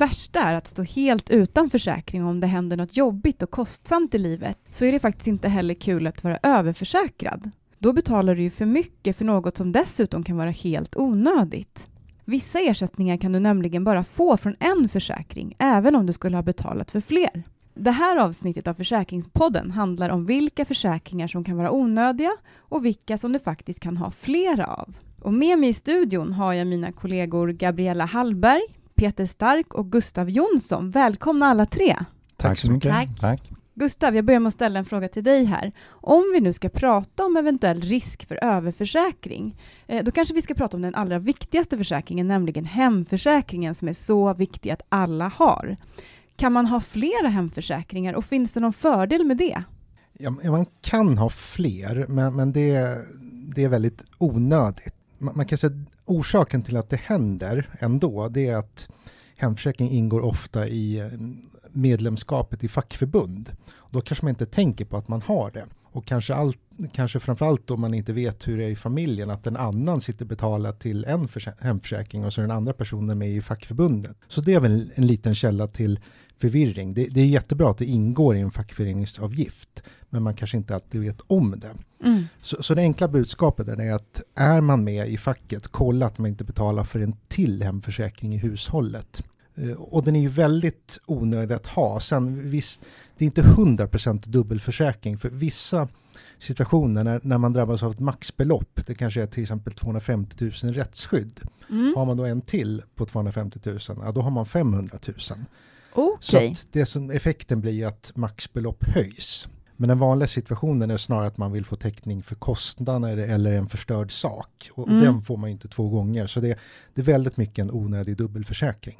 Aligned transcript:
värsta 0.00 0.40
är 0.40 0.54
att 0.54 0.66
stå 0.66 0.82
helt 0.82 1.30
utan 1.30 1.70
försäkring 1.70 2.24
om 2.24 2.40
det 2.40 2.46
händer 2.46 2.76
något 2.76 2.96
jobbigt 2.96 3.42
och 3.42 3.50
kostsamt 3.50 4.14
i 4.14 4.18
livet, 4.18 4.58
så 4.70 4.84
är 4.84 4.92
det 4.92 4.98
faktiskt 4.98 5.26
inte 5.26 5.48
heller 5.48 5.74
kul 5.74 6.06
att 6.06 6.24
vara 6.24 6.38
överförsäkrad. 6.42 7.50
Då 7.78 7.92
betalar 7.92 8.34
du 8.34 8.42
ju 8.42 8.50
för 8.50 8.66
mycket 8.66 9.16
för 9.16 9.24
något 9.24 9.56
som 9.56 9.72
dessutom 9.72 10.22
kan 10.22 10.36
vara 10.36 10.50
helt 10.50 10.96
onödigt. 10.96 11.90
Vissa 12.24 12.58
ersättningar 12.58 13.16
kan 13.16 13.32
du 13.32 13.40
nämligen 13.40 13.84
bara 13.84 14.04
få 14.04 14.36
från 14.36 14.56
en 14.58 14.88
försäkring, 14.88 15.54
även 15.58 15.96
om 15.96 16.06
du 16.06 16.12
skulle 16.12 16.36
ha 16.36 16.42
betalat 16.42 16.90
för 16.90 17.00
fler. 17.00 17.42
Det 17.74 17.90
här 17.90 18.16
avsnittet 18.16 18.66
av 18.66 18.74
Försäkringspodden 18.74 19.70
handlar 19.70 20.10
om 20.10 20.26
vilka 20.26 20.64
försäkringar 20.64 21.28
som 21.28 21.44
kan 21.44 21.56
vara 21.56 21.70
onödiga 21.70 22.32
och 22.58 22.84
vilka 22.84 23.18
som 23.18 23.32
du 23.32 23.38
faktiskt 23.38 23.80
kan 23.80 23.96
ha 23.96 24.10
flera 24.10 24.66
av. 24.66 24.94
Och 25.22 25.32
med 25.32 25.58
mig 25.58 25.68
i 25.68 25.72
studion 25.72 26.32
har 26.32 26.52
jag 26.52 26.66
mina 26.66 26.92
kollegor 26.92 27.48
Gabriella 27.52 28.04
Hallberg, 28.04 28.62
Peter 29.00 29.26
Stark 29.26 29.74
och 29.74 29.92
Gustav 29.92 30.30
Jonsson. 30.30 30.90
Välkomna 30.90 31.46
alla 31.46 31.66
tre! 31.66 31.96
Tack 32.36 32.58
så 32.58 32.70
mycket. 32.70 32.90
Tack. 32.90 33.20
Tack. 33.20 33.50
Gustav, 33.74 34.16
jag 34.16 34.24
börjar 34.24 34.40
med 34.40 34.48
att 34.48 34.54
ställa 34.54 34.78
en 34.78 34.84
fråga 34.84 35.08
till 35.08 35.24
dig 35.24 35.44
här. 35.44 35.72
Om 35.88 36.30
vi 36.34 36.40
nu 36.40 36.52
ska 36.52 36.68
prata 36.68 37.24
om 37.24 37.36
eventuell 37.36 37.80
risk 37.80 38.28
för 38.28 38.44
överförsäkring, 38.44 39.60
eh, 39.86 40.04
då 40.04 40.10
kanske 40.10 40.34
vi 40.34 40.42
ska 40.42 40.54
prata 40.54 40.76
om 40.76 40.82
den 40.82 40.94
allra 40.94 41.18
viktigaste 41.18 41.76
försäkringen, 41.78 42.28
nämligen 42.28 42.64
hemförsäkringen 42.64 43.74
som 43.74 43.88
är 43.88 43.92
så 43.92 44.34
viktig 44.34 44.70
att 44.70 44.82
alla 44.88 45.28
har. 45.28 45.76
Kan 46.36 46.52
man 46.52 46.66
ha 46.66 46.80
flera 46.80 47.28
hemförsäkringar 47.28 48.14
och 48.14 48.24
finns 48.24 48.52
det 48.52 48.60
någon 48.60 48.72
fördel 48.72 49.24
med 49.24 49.36
det? 49.36 49.62
Ja, 50.12 50.30
man 50.30 50.66
kan 50.80 51.18
ha 51.18 51.28
fler, 51.28 52.06
men, 52.08 52.36
men 52.36 52.52
det, 52.52 52.98
det 53.54 53.64
är 53.64 53.68
väldigt 53.68 54.04
onödigt. 54.18 54.94
Man, 55.18 55.36
man 55.36 55.46
kan 55.46 55.58
säga 55.58 55.72
orsaken 56.10 56.62
till 56.62 56.76
att 56.76 56.88
det 56.88 56.96
händer 56.96 57.68
ändå, 57.78 58.28
det 58.28 58.46
är 58.46 58.56
att 58.56 58.88
hemförsäkring 59.36 59.90
ingår 59.90 60.20
ofta 60.20 60.68
i 60.68 60.98
eh, 60.98 61.08
medlemskapet 61.70 62.64
i 62.64 62.68
fackförbund. 62.68 63.56
Då 63.90 64.00
kanske 64.00 64.24
man 64.24 64.30
inte 64.30 64.46
tänker 64.46 64.84
på 64.84 64.96
att 64.96 65.08
man 65.08 65.22
har 65.22 65.50
det. 65.50 65.66
Och 65.92 66.06
kanske, 66.06 66.34
all, 66.34 66.54
kanske 66.92 67.20
framförallt 67.20 67.70
om 67.70 67.80
man 67.80 67.94
inte 67.94 68.12
vet 68.12 68.48
hur 68.48 68.58
det 68.58 68.64
är 68.64 68.70
i 68.70 68.76
familjen, 68.76 69.30
att 69.30 69.46
en 69.46 69.56
annan 69.56 70.00
sitter 70.00 70.24
betalat 70.24 70.80
till 70.80 71.04
en 71.04 71.28
hemförsäkring 71.58 72.24
och 72.24 72.32
så 72.32 72.40
är 72.40 72.42
den 72.42 72.56
andra 72.56 72.72
personen 72.72 73.18
med 73.18 73.30
i 73.30 73.40
fackförbundet. 73.40 74.16
Så 74.28 74.40
det 74.40 74.54
är 74.54 74.60
väl 74.60 74.92
en 74.94 75.06
liten 75.06 75.34
källa 75.34 75.66
till 75.66 76.00
förvirring. 76.38 76.94
Det, 76.94 77.06
det 77.06 77.20
är 77.20 77.26
jättebra 77.26 77.70
att 77.70 77.78
det 77.78 77.84
ingår 77.84 78.36
i 78.36 78.40
en 78.40 78.50
fackföreningsavgift, 78.50 79.82
men 80.10 80.22
man 80.22 80.34
kanske 80.34 80.56
inte 80.56 80.74
alltid 80.74 81.00
vet 81.00 81.20
om 81.26 81.60
det. 81.60 82.06
Mm. 82.08 82.24
Så, 82.42 82.62
så 82.62 82.74
det 82.74 82.80
enkla 82.80 83.08
budskapet 83.08 83.68
är 83.68 83.92
att 83.92 84.22
är 84.34 84.60
man 84.60 84.84
med 84.84 85.08
i 85.08 85.16
facket, 85.16 85.68
kolla 85.68 86.06
att 86.06 86.18
man 86.18 86.28
inte 86.28 86.44
betalar 86.44 86.84
för 86.84 87.00
en 87.00 87.16
till 87.28 87.62
hemförsäkring 87.62 88.34
i 88.34 88.38
hushållet. 88.38 89.22
Eh, 89.60 89.70
och 89.72 90.04
den 90.04 90.16
är 90.16 90.20
ju 90.20 90.28
väldigt 90.28 90.98
onödig 91.06 91.54
att 91.54 91.66
ha. 91.66 92.00
Sen 92.00 92.50
visst, 92.50 92.80
det 93.18 93.24
är 93.24 93.26
inte 93.26 93.42
100% 93.42 94.28
dubbelförsäkring 94.28 95.18
för 95.18 95.28
vissa 95.28 95.88
situationer 96.38 97.04
när, 97.04 97.20
när 97.22 97.38
man 97.38 97.52
drabbas 97.52 97.82
av 97.82 97.90
ett 97.90 98.00
maxbelopp, 98.00 98.80
det 98.86 98.94
kanske 98.94 99.22
är 99.22 99.26
till 99.26 99.42
exempel 99.42 99.72
250 99.72 100.36
000 100.64 100.72
rättsskydd. 100.72 101.40
Mm. 101.70 101.94
Har 101.96 102.06
man 102.06 102.16
då 102.16 102.24
en 102.24 102.40
till 102.40 102.82
på 102.94 103.06
250 103.06 103.60
000, 103.64 103.78
ja, 103.86 104.12
då 104.12 104.20
har 104.20 104.30
man 104.30 104.46
500 104.46 104.98
000. 105.06 105.16
Okay. 105.94 106.54
Så 106.54 106.66
det 106.72 106.86
som, 106.86 107.10
effekten 107.10 107.60
blir 107.60 107.86
att 107.86 108.12
maxbelopp 108.14 108.84
höjs. 108.84 109.48
Men 109.76 109.88
den 109.88 109.98
vanliga 109.98 110.26
situationen 110.28 110.90
är 110.90 110.96
snarare 110.96 111.26
att 111.26 111.38
man 111.38 111.52
vill 111.52 111.64
få 111.64 111.76
täckning 111.76 112.22
för 112.22 112.34
kostnader 112.34 113.16
eller 113.16 113.52
en 113.52 113.68
förstörd 113.68 114.12
sak. 114.12 114.70
Och 114.72 114.88
mm. 114.88 115.04
den 115.04 115.22
får 115.22 115.36
man 115.36 115.50
inte 115.50 115.68
två 115.68 115.88
gånger. 115.88 116.26
Så 116.26 116.40
det, 116.40 116.58
det 116.94 117.00
är 117.00 117.04
väldigt 117.04 117.36
mycket 117.36 117.64
en 117.64 117.70
onödig 117.70 118.16
dubbelförsäkring. 118.16 118.98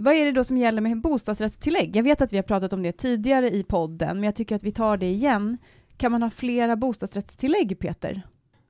Vad 0.00 0.14
är 0.14 0.24
det 0.24 0.32
då 0.32 0.44
som 0.44 0.56
gäller 0.56 0.80
med 0.80 1.00
bostadsrättstillägg? 1.00 1.96
Jag 1.96 2.02
vet 2.02 2.20
att 2.20 2.32
vi 2.32 2.36
har 2.36 2.42
pratat 2.42 2.72
om 2.72 2.82
det 2.82 2.92
tidigare 2.92 3.50
i 3.50 3.62
podden, 3.62 4.16
men 4.16 4.24
jag 4.24 4.34
tycker 4.34 4.56
att 4.56 4.62
vi 4.62 4.70
tar 4.70 4.96
det 4.96 5.06
igen. 5.06 5.58
Kan 5.96 6.12
man 6.12 6.22
ha 6.22 6.30
flera 6.30 6.76
bostadsrättstillägg, 6.76 7.78
Peter? 7.78 8.22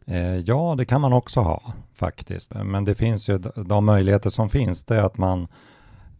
Eh, 0.06 0.36
ja, 0.36 0.74
det 0.78 0.84
kan 0.84 1.00
man 1.00 1.12
också 1.12 1.40
ha 1.40 1.72
faktiskt. 1.94 2.54
Men 2.54 2.84
det 2.84 2.94
finns 2.94 3.28
ju 3.28 3.38
de 3.38 3.84
möjligheter 3.84 4.30
som 4.30 4.48
finns, 4.48 4.84
det 4.84 4.94
är 4.96 5.02
att 5.02 5.18
man 5.18 5.48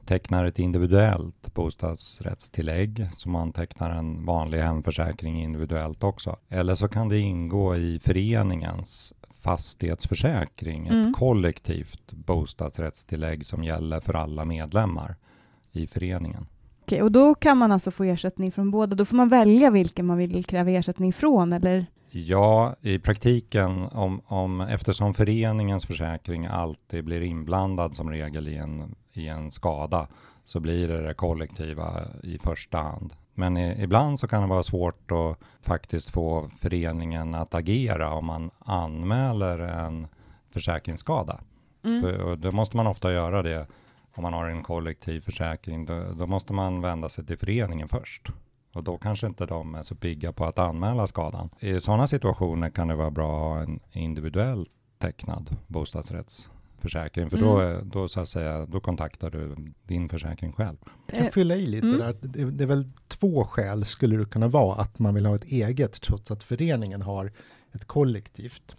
tecknar 0.05 0.45
ett 0.45 0.59
individuellt 0.59 1.55
bostadsrättstillägg, 1.55 3.09
så 3.17 3.29
man 3.29 3.53
tecknar 3.53 3.91
en 3.91 4.25
vanlig 4.25 4.59
hemförsäkring 4.59 5.43
individuellt 5.43 6.05
också. 6.05 6.37
Eller 6.49 6.75
så 6.75 6.89
kan 6.89 7.09
det 7.09 7.19
ingå 7.19 7.77
i 7.77 7.99
föreningens 7.99 9.13
fastighetsförsäkring, 9.43 10.87
mm. 10.87 11.09
ett 11.09 11.17
kollektivt 11.17 12.13
bostadsrättstillägg 12.13 13.47
som 13.47 13.65
gäller 13.65 14.01
för 14.01 14.15
alla 14.15 14.45
medlemmar 14.45 15.17
i 15.73 15.87
föreningen. 15.87 16.47
Okej, 16.83 17.03
och 17.03 17.13
då 17.13 17.35
kan 17.35 17.59
man 17.59 17.73
alltså 17.73 17.91
få 17.91 18.05
ersättning 18.05 18.53
från 18.53 18.71
båda? 18.71 18.97
Då 18.97 19.05
får 19.05 19.17
man 19.17 19.29
välja 19.29 19.71
vilken 19.71 20.07
man 20.07 20.19
vill 20.19 20.45
kräva 20.45 20.71
ersättning 20.71 21.13
från, 21.13 21.53
eller? 21.53 21.87
Ja, 22.11 22.77
i 22.81 22.99
praktiken, 22.99 23.83
om, 23.83 24.21
om, 24.27 24.61
eftersom 24.61 25.15
föreningens 25.15 25.87
försäkring 25.87 26.47
alltid 26.47 27.05
blir 27.05 27.21
inblandad 27.21 27.97
som 27.97 28.11
regel 28.11 28.49
i 28.49 28.57
en, 28.57 28.95
i 29.13 29.29
en 29.29 29.51
skada, 29.51 30.09
så 30.45 30.61
blir 30.61 30.89
det 30.89 31.07
det 31.07 31.15
kollektiva 31.15 32.03
i 32.23 32.39
första 32.39 32.79
hand. 32.79 33.13
Men 33.39 33.57
i, 33.57 33.83
ibland 33.83 34.21
så 34.21 34.29
kan 34.29 34.43
det 34.43 34.49
vara 34.49 34.63
svårt 34.63 35.11
att 35.11 35.39
faktiskt 35.61 36.11
få 36.11 36.49
föreningen 36.49 37.35
att 37.35 37.55
agera 37.55 38.13
om 38.13 38.25
man 38.27 38.51
anmäler 38.59 39.59
en 39.59 40.09
försäkringsskada. 40.51 41.41
Mm. 41.85 42.03
För, 42.03 42.37
då 42.37 42.53
måste 42.53 42.77
man 42.77 42.87
ofta 42.87 43.13
göra 43.13 43.43
det 43.43 43.67
om 44.15 44.23
man 44.23 44.33
har 44.33 44.49
en 44.49 44.63
kollektiv 44.63 45.21
försäkring. 45.21 45.87
Då, 45.87 46.13
då, 46.13 46.27
måste 46.27 46.53
man 46.53 46.81
vända 46.81 47.09
sig 47.09 47.27
till 47.27 47.39
föreningen 47.39 47.89
först. 47.89 48.29
Och 48.75 48.85
då 48.85 48.99
kanske 48.99 49.27
inte 49.27 49.47
de 49.47 49.75
är 49.75 49.83
så 49.83 49.95
pigga 49.95 50.33
på 50.33 50.45
att 50.45 50.59
anmäla 50.59 51.07
skadan. 51.07 51.51
I 51.61 51.81
sådana 51.81 52.07
situationer 52.07 52.71
kan 52.71 52.89
det 52.89 52.95
vara 52.95 53.11
bra 53.11 53.35
att 53.35 53.41
ha 53.41 53.63
en 53.63 53.81
individuellt 53.93 54.71
tecknad 54.99 55.57
bostadsrätts 55.67 56.51
försäkring, 56.79 57.31
för 57.31 57.37
mm. 57.37 57.49
då, 57.49 57.81
då, 57.85 58.09
så 58.09 58.21
att 58.21 58.29
säga, 58.29 58.67
då 58.67 58.81
kontaktar 58.81 59.31
du 59.31 59.57
din 59.83 60.09
försäkring 60.09 60.53
själv. 60.53 60.77
Jag 61.07 61.19
kan 61.19 61.31
fylla 61.31 61.57
i 61.57 61.67
lite 61.67 61.87
mm. 61.87 61.99
där. 61.99 62.17
Det, 62.21 62.51
det, 62.51 62.65
är 62.65 62.69
väl 62.69 62.91
två 63.09 63.45
skäl 63.45 63.85
skulle 63.85 64.17
det 64.17 64.25
kunna 64.25 64.49
vara 64.49 64.81
att 64.81 64.99
man 64.99 65.15
vill 65.15 65.27
ha 65.27 65.37
ett 65.37 65.45
eget 65.45 66.01
trots 66.01 66.31
att 66.31 66.43
föreningen 66.43 67.03
har 67.03 67.33
ett 67.73 67.85
kollektivt. 67.85 68.77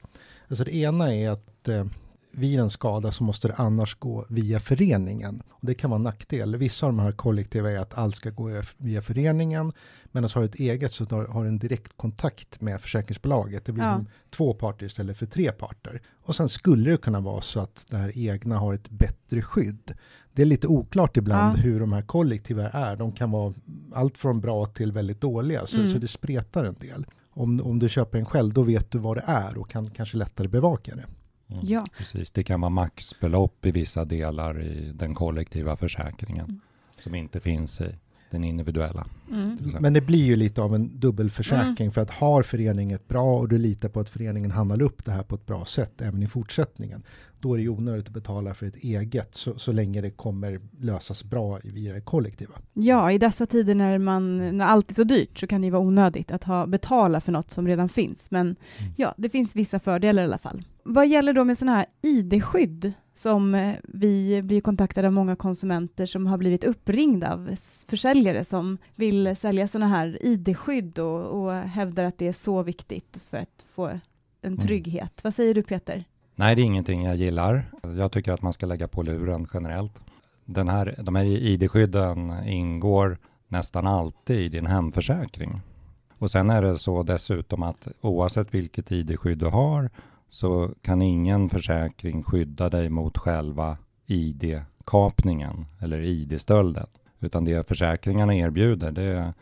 Alltså 0.48 0.64
det 0.64 0.76
ena 0.76 1.16
är 1.16 1.30
att 1.30 1.68
eh, 1.68 1.86
vid 2.32 2.60
en 2.60 2.70
skada 2.70 3.12
så 3.12 3.24
måste 3.24 3.48
det 3.48 3.54
annars 3.54 3.96
gå 3.96 4.26
via 4.30 4.60
föreningen. 4.60 5.42
Och 5.50 5.66
det 5.66 5.74
kan 5.74 5.90
vara 5.90 5.98
en 5.98 6.04
nackdel. 6.04 6.56
Vissa 6.56 6.86
av 6.86 6.92
de 6.92 7.00
här 7.00 7.12
kollektiva 7.12 7.72
är 7.72 7.78
att 7.78 7.94
allt 7.94 8.16
ska 8.16 8.30
gå 8.30 8.62
via 8.78 9.02
föreningen. 9.02 9.72
Men 10.12 10.24
har 10.24 10.40
du 10.40 10.46
ett 10.46 10.56
eget 10.56 10.94
så 10.94 11.06
har 11.06 11.44
du 11.44 11.50
en 11.50 11.60
direkt 11.60 11.98
kontakt 11.98 12.62
med 12.62 12.82
försäkringsbolaget. 12.82 13.66
Det 13.66 13.72
blir 13.72 13.84
ja. 13.84 14.06
två 14.30 14.54
parter 14.54 14.86
istället 14.86 15.18
för 15.18 15.26
tre 15.26 15.52
parter. 15.52 16.02
Och 16.24 16.36
sen 16.36 16.50
skulle 16.50 16.92
det 16.92 16.98
kunna 16.98 17.20
vara 17.20 17.42
så 17.42 17.60
att 17.60 17.86
det 17.90 17.98
här 17.98 18.18
egna 18.18 18.58
har 18.58 18.74
ett 18.74 18.90
bättre 18.90 19.42
skydd. 19.42 19.94
Det 20.34 20.42
är 20.42 20.46
lite 20.46 20.68
oklart 20.68 21.18
ibland 21.18 21.58
ja. 21.58 21.62
hur 21.62 21.80
de 21.80 21.94
här 21.94 22.02
kollektiva 22.02 22.70
är. 22.70 22.96
De 22.96 23.12
kan 23.12 23.32
vara 23.32 23.54
allt 23.94 24.18
från 24.18 24.42
bra 24.42 24.66
till 24.66 24.92
väldigt 24.92 25.22
dåliga. 25.22 25.68
Så, 25.68 25.78
mm. 25.78 25.88
så 25.88 25.98
det 25.98 26.08
spretar 26.08 26.66
en 26.66 26.76
del. 26.80 27.06
Om, 27.30 27.62
om 27.62 27.80
du 27.80 27.90
köper 27.90 28.18
en 28.18 28.26
själv, 28.26 28.54
då 28.54 28.64
vet 28.64 28.92
du 28.92 28.98
vad 28.98 29.18
det 29.18 29.24
är 29.26 29.58
och 29.58 29.70
kan 29.70 29.90
kanske 29.90 30.18
lättare 30.18 30.48
bevaka 30.48 30.96
det. 30.96 31.06
Mm, 31.50 31.66
ja. 31.66 31.86
Precis, 31.98 32.32
det 32.32 32.44
kan 32.44 32.62
vara 32.62 32.70
maxbelopp 32.70 33.66
i 33.66 33.72
vissa 33.72 34.06
delar 34.06 34.62
i 34.62 34.92
den 34.96 35.16
kollektiva 35.16 35.76
försäkringen 35.76 36.46
mm. 36.46 36.60
som 36.98 37.16
inte 37.16 37.40
finns 37.40 37.82
i 37.82 37.96
den 38.32 38.44
individuella. 38.44 39.06
Mm. 39.32 39.58
Men 39.80 39.94
det 39.94 40.02
blir 40.02 40.24
ju 40.24 40.36
lite 40.36 40.62
av 40.62 40.76
en 40.76 41.00
dubbelförsäkring 41.00 41.86
mm. 41.86 41.92
för 41.92 42.02
att 42.02 42.10
har 42.10 42.44
föreningen 42.44 42.96
ett 42.96 43.08
bra 43.08 43.40
och 43.40 43.50
du 43.50 43.58
litar 43.58 43.90
på 43.90 44.00
att 44.00 44.10
föreningen 44.10 44.52
handlar 44.52 44.82
upp 44.82 45.06
det 45.06 45.12
här 45.12 45.24
på 45.24 45.36
ett 45.36 45.46
bra 45.46 45.66
sätt 45.66 46.02
även 46.02 46.24
i 46.24 46.28
fortsättningen. 46.28 47.04
Då 47.40 47.54
är 47.54 47.58
det 47.58 47.64
ju 47.64 47.70
onödigt 47.70 48.08
att 48.08 48.14
betala 48.14 48.54
för 48.54 48.66
ett 48.66 48.76
eget 48.76 49.36
så, 49.36 49.60
så 49.60 49.72
länge 49.72 50.02
det 50.02 50.12
kommer 50.12 50.60
lösas 50.80 51.24
bra 51.24 51.60
via 51.64 51.94
det 51.94 52.02
kollektiva. 52.02 52.54
Ja, 52.74 53.12
i 53.12 53.18
dessa 53.18 53.46
tider 53.46 53.76
när, 53.76 53.98
man, 53.98 54.58
när 54.58 54.66
allt 54.66 54.90
är 54.92 54.96
så 54.96 55.04
dyrt 55.04 55.40
så 55.40 55.48
kan 55.48 55.62
det 55.62 55.66
ju 55.66 55.72
vara 55.72 55.82
onödigt 55.82 56.32
att 56.32 56.44
ha, 56.44 56.66
betala 56.66 57.22
för 57.22 57.32
något 57.32 57.52
som 57.52 57.68
redan 57.68 57.90
finns. 57.90 58.32
Men 58.32 58.56
mm. 58.78 58.94
ja, 58.98 59.14
det 59.18 59.30
finns 59.30 59.56
vissa 59.56 59.80
fördelar 59.80 60.22
i 60.24 60.26
alla 60.26 60.38
fall. 60.38 60.64
Vad 60.92 61.08
gäller 61.08 61.34
då 61.34 61.44
med 61.44 61.58
sådana 61.58 61.78
här 61.78 61.86
ID-skydd 62.02 62.94
som 63.14 63.56
eh, 63.56 63.76
vi 63.84 64.42
blir 64.42 64.62
kontaktade 64.62 65.08
av 65.08 65.14
många 65.14 65.36
konsumenter 65.36 66.06
som 66.06 66.28
har 66.28 66.38
blivit 66.38 66.64
uppringda 66.64 67.34
av 67.34 67.56
försäljare 67.88 68.44
som 68.44 68.78
vill 68.96 69.36
sälja 69.36 69.68
sådana 69.68 69.88
här 69.88 70.18
ID-skydd 70.22 71.00
och, 71.00 71.42
och 71.42 71.54
hävdar 71.54 72.04
att 72.04 72.18
det 72.18 72.28
är 72.28 72.34
så 72.34 72.64
viktigt 72.64 73.22
för 73.30 73.38
att 73.38 73.66
få 73.76 73.88
en 73.88 74.00
mm. 74.42 74.58
trygghet. 74.58 75.02
Mm. 75.02 75.22
Vad 75.22 75.34
säger 75.34 75.54
du 75.54 75.64
Peter? 75.64 76.04
Nej, 76.36 76.56
det 76.56 76.62
är 76.62 76.66
ingenting 76.66 77.04
jag 77.04 77.16
gillar. 77.16 77.72
Jag 77.98 78.12
tycker 78.12 78.32
att 78.32 78.42
man 78.42 78.54
ska 78.54 78.66
lägga 78.66 78.88
på 78.88 79.04
luren 79.04 79.48
generellt. 79.54 80.02
Den 80.46 80.70
här, 80.70 80.96
de 81.04 81.16
här 81.16 81.26
ID-skydden 81.26 82.48
ingår 82.48 83.18
nästan 83.48 83.88
alltid 83.88 84.40
i 84.40 84.50
din 84.50 84.66
hemförsäkring. 84.66 85.62
Och 86.18 86.32
sen 86.32 86.50
är 86.50 86.62
det 86.62 86.78
så 86.78 87.04
dessutom 87.04 87.64
att 87.64 87.88
oavsett 88.02 88.54
vilket 88.54 88.92
ID-skydd 88.92 89.38
du 89.38 89.46
har 89.46 89.90
så 90.30 90.72
kan 90.82 91.02
ingen 91.02 91.50
försäkring 91.50 92.24
skydda 92.24 92.70
dig 92.70 92.90
mot 92.90 93.18
själva 93.18 93.78
ID-kapningen 94.06 95.66
eller 95.80 96.00
ID-stölden. 96.00 96.88
Utan 97.20 97.46
det 97.46 97.68
försäkringarna 97.68 98.36
erbjuder 98.36 98.92
det, 98.92 99.34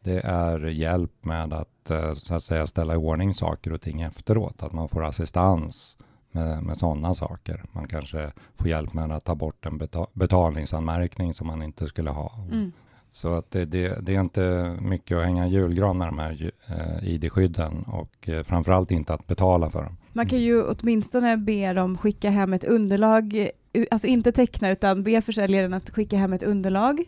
det 0.00 0.20
är 0.20 0.66
hjälp 0.66 1.12
med 1.20 1.52
att 1.52 1.90
eh, 1.90 2.14
så 2.14 2.34
att 2.34 2.42
säga 2.42 2.66
ställa 2.66 2.94
i 2.94 2.96
ordning 2.96 3.34
saker 3.34 3.72
och 3.72 3.80
ting 3.80 4.00
efteråt. 4.00 4.62
Att 4.62 4.72
man 4.72 4.88
får 4.88 5.04
assistans 5.04 5.96
med, 6.32 6.62
med 6.62 6.76
sådana 6.76 7.14
saker. 7.14 7.64
Man 7.72 7.88
kanske 7.88 8.32
får 8.56 8.68
hjälp 8.68 8.92
med 8.92 9.12
att 9.12 9.24
ta 9.24 9.34
bort 9.34 9.66
en 9.66 9.88
betalningsanmärkning 10.12 11.34
som 11.34 11.46
man 11.46 11.62
inte 11.62 11.86
skulle 11.86 12.10
ha. 12.10 12.34
Mm. 12.50 12.72
Så 13.12 13.34
att 13.34 13.50
det, 13.50 13.64
det, 13.64 13.98
det, 14.02 14.16
är 14.16 14.20
inte 14.20 14.76
mycket 14.80 15.16
att 15.16 15.24
hänga 15.24 15.46
julgran 15.46 15.98
med 15.98 16.08
de 16.08 16.18
här 16.18 16.50
eh, 16.66 17.08
ID-skydden 17.08 17.82
och 17.82 18.28
eh, 18.28 18.42
framförallt 18.42 18.90
inte 18.90 19.14
att 19.14 19.26
betala 19.26 19.70
för 19.70 19.82
dem. 19.82 19.96
Man 20.12 20.26
kan 20.26 20.38
ju 20.38 20.62
åtminstone 20.62 21.36
be 21.36 21.72
dem 21.72 21.98
skicka 21.98 22.30
hem 22.30 22.52
ett 22.52 22.64
underlag, 22.64 23.50
alltså 23.90 24.06
inte 24.06 24.32
teckna 24.32 24.70
utan 24.70 25.02
be 25.02 25.22
försäljaren 25.22 25.74
att 25.74 25.90
skicka 25.90 26.16
hem 26.16 26.32
ett 26.32 26.42
underlag 26.42 27.04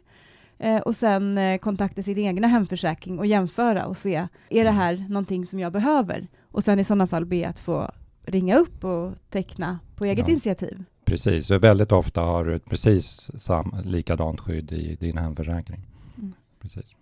eh, 0.58 0.78
och 0.78 0.96
sen 0.96 1.38
eh, 1.38 1.58
kontakta 1.58 2.02
sin 2.02 2.18
egna 2.18 2.48
hemförsäkring 2.48 3.18
och 3.18 3.26
jämföra 3.26 3.86
och 3.86 3.96
se, 3.96 4.28
är 4.48 4.64
det 4.64 4.70
här 4.70 5.06
någonting 5.08 5.46
som 5.46 5.58
jag 5.58 5.72
behöver? 5.72 6.28
Och 6.50 6.64
sen 6.64 6.78
i 6.78 6.84
sådana 6.84 7.06
fall 7.06 7.26
be 7.26 7.48
att 7.48 7.58
få 7.58 7.90
ringa 8.26 8.56
upp 8.56 8.84
och 8.84 9.12
teckna 9.30 9.78
på 9.96 10.04
eget 10.04 10.28
ja. 10.28 10.32
initiativ. 10.32 10.84
Precis, 11.04 11.50
väldigt 11.50 11.92
ofta 11.92 12.20
har 12.20 12.44
du 12.44 12.54
ett 12.54 12.64
precis 12.64 13.30
sam, 13.36 13.76
likadant 13.84 14.40
skydd 14.40 14.72
i 14.72 14.96
din 15.00 15.18
hemförsäkring. 15.18 15.86
Precis. 16.64 16.94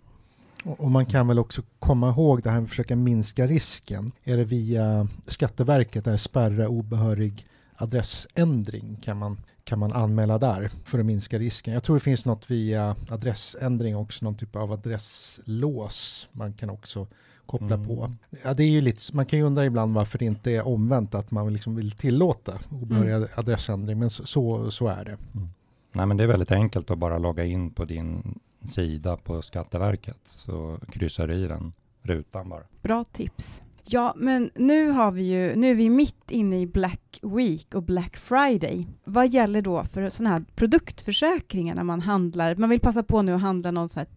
Och 0.63 0.91
man 0.91 1.05
kan 1.05 1.27
väl 1.27 1.39
också 1.39 1.61
komma 1.79 2.09
ihåg 2.09 2.43
det 2.43 2.49
här 2.49 2.57
med 2.57 2.63
att 2.63 2.69
försöka 2.69 2.95
minska 2.95 3.47
risken. 3.47 4.11
Är 4.23 4.37
det 4.37 4.43
via 4.43 5.07
Skatteverket, 5.25 6.05
där 6.05 6.17
spärra 6.17 6.69
obehörig 6.69 7.45
adressändring 7.75 8.97
kan 9.03 9.17
man, 9.17 9.37
kan 9.63 9.79
man 9.79 9.93
anmäla 9.93 10.37
där 10.37 10.71
för 10.85 10.99
att 10.99 11.05
minska 11.05 11.39
risken. 11.39 11.73
Jag 11.73 11.83
tror 11.83 11.95
det 11.95 11.99
finns 11.99 12.25
något 12.25 12.51
via 12.51 12.95
adressändring 13.09 13.95
också, 13.97 14.25
någon 14.25 14.35
typ 14.35 14.55
av 14.55 14.71
adresslås 14.71 16.27
man 16.31 16.53
kan 16.53 16.69
också 16.69 17.07
koppla 17.45 17.75
mm. 17.75 17.87
på. 17.87 18.13
Ja, 18.43 18.53
det 18.53 18.63
är 18.63 18.69
ju 18.69 18.81
lite, 18.81 19.15
man 19.15 19.25
kan 19.25 19.39
ju 19.39 19.45
undra 19.45 19.65
ibland 19.65 19.93
varför 19.93 20.19
det 20.19 20.25
inte 20.25 20.51
är 20.51 20.67
omvänt, 20.67 21.15
att 21.15 21.31
man 21.31 21.53
liksom 21.53 21.75
vill 21.75 21.91
tillåta 21.91 22.59
obehörig 22.69 23.13
mm. 23.13 23.27
adressändring, 23.35 23.99
men 23.99 24.09
så, 24.09 24.25
så, 24.25 24.71
så 24.71 24.87
är 24.87 25.05
det. 25.05 25.17
Mm. 25.35 25.49
Nej, 25.93 26.05
men 26.05 26.17
det 26.17 26.23
är 26.23 26.27
väldigt 26.27 26.51
enkelt 26.51 26.91
att 26.91 26.97
bara 26.97 27.17
logga 27.17 27.45
in 27.45 27.71
på 27.71 27.85
din 27.85 28.39
sida 28.63 29.17
på 29.17 29.41
Skatteverket, 29.41 30.19
så 30.23 30.79
kryssar 30.91 31.27
du 31.27 31.33
i 31.33 31.47
den 31.47 31.73
rutan 32.01 32.49
bara. 32.49 32.63
Bra 32.81 33.03
tips. 33.03 33.61
Ja, 33.85 34.13
men 34.17 34.51
nu 34.55 34.89
har 34.89 35.11
vi 35.11 35.23
ju, 35.23 35.55
nu 35.55 35.71
är 35.71 35.75
vi 35.75 35.89
mitt 35.89 36.31
inne 36.31 36.61
i 36.61 36.67
Black 36.67 37.19
Week 37.21 37.75
och 37.75 37.83
Black 37.83 38.17
Friday. 38.17 38.87
Vad 39.03 39.27
gäller 39.27 39.61
då 39.61 39.83
för 39.83 40.09
sådana 40.09 40.35
här 40.35 40.45
produktförsäkringar 40.55 41.75
när 41.75 41.83
man 41.83 42.01
handlar, 42.01 42.55
man 42.55 42.69
vill 42.69 42.79
passa 42.79 43.03
på 43.03 43.21
nu 43.21 43.33
att 43.33 43.41
handla 43.41 43.71
någon 43.71 43.89
så 43.89 43.99
här 43.99 44.07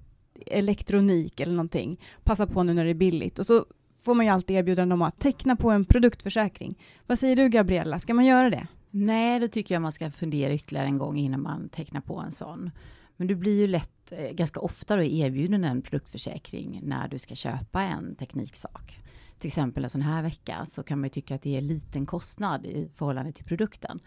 elektronik 0.47 1.41
eller 1.41 1.53
någonting, 1.53 2.01
passa 2.25 2.47
på 2.47 2.63
nu 2.63 2.75
när 2.75 2.85
det 2.85 2.91
är 2.91 2.95
billigt. 2.95 3.39
Och 3.39 3.47
så 3.47 3.67
får 3.99 4.15
man 4.15 4.27
ju 4.27 4.33
alltid 4.33 4.57
erbjudande 4.57 4.95
om 4.95 5.03
att 5.03 5.21
teckna 5.21 5.57
på 5.57 5.71
en 5.71 5.85
produktförsäkring. 5.85 6.79
Vad 7.07 7.19
säger 7.19 7.37
du 7.37 7.49
Gabriella, 7.49 7.99
ska 7.99 8.15
man 8.15 8.25
göra 8.25 8.51
det? 8.51 8.67
Nej, 8.99 9.41
då 9.41 9.49
tycker 9.49 9.75
jag 9.75 9.83
man 9.83 9.93
ska 9.93 10.11
fundera 10.11 10.55
ytterligare 10.55 10.87
en 10.87 10.99
gång 10.99 11.19
innan 11.19 11.43
man 11.43 11.69
tecknar 11.69 12.01
på 12.01 12.19
en 12.19 12.33
sån. 12.33 12.71
Men 13.17 13.27
du 13.27 13.35
blir 13.35 13.59
ju 13.59 13.67
lätt, 13.67 14.13
eh, 14.13 14.33
ganska 14.33 14.61
ofta 14.61 14.97
då 14.97 15.03
erbjuden 15.03 15.65
en 15.65 15.83
produktförsäkring 15.83 16.81
när 16.85 17.09
du 17.09 17.19
ska 17.19 17.35
köpa 17.35 17.83
en 17.83 18.15
tekniksak. 18.15 18.99
Till 19.39 19.47
exempel 19.47 19.85
en 19.85 19.91
sån 19.91 20.03
här 20.03 20.23
vecka 20.23 20.67
så 20.67 20.83
kan 20.83 21.01
man 21.01 21.05
ju 21.05 21.11
tycka 21.11 21.35
att 21.35 21.43
det 21.43 21.57
är 21.57 21.61
liten 21.61 22.07
kostnad 22.07 22.67
i 22.67 22.89
förhållande 22.95 23.33
till 23.33 23.45
produkten. 23.45 24.01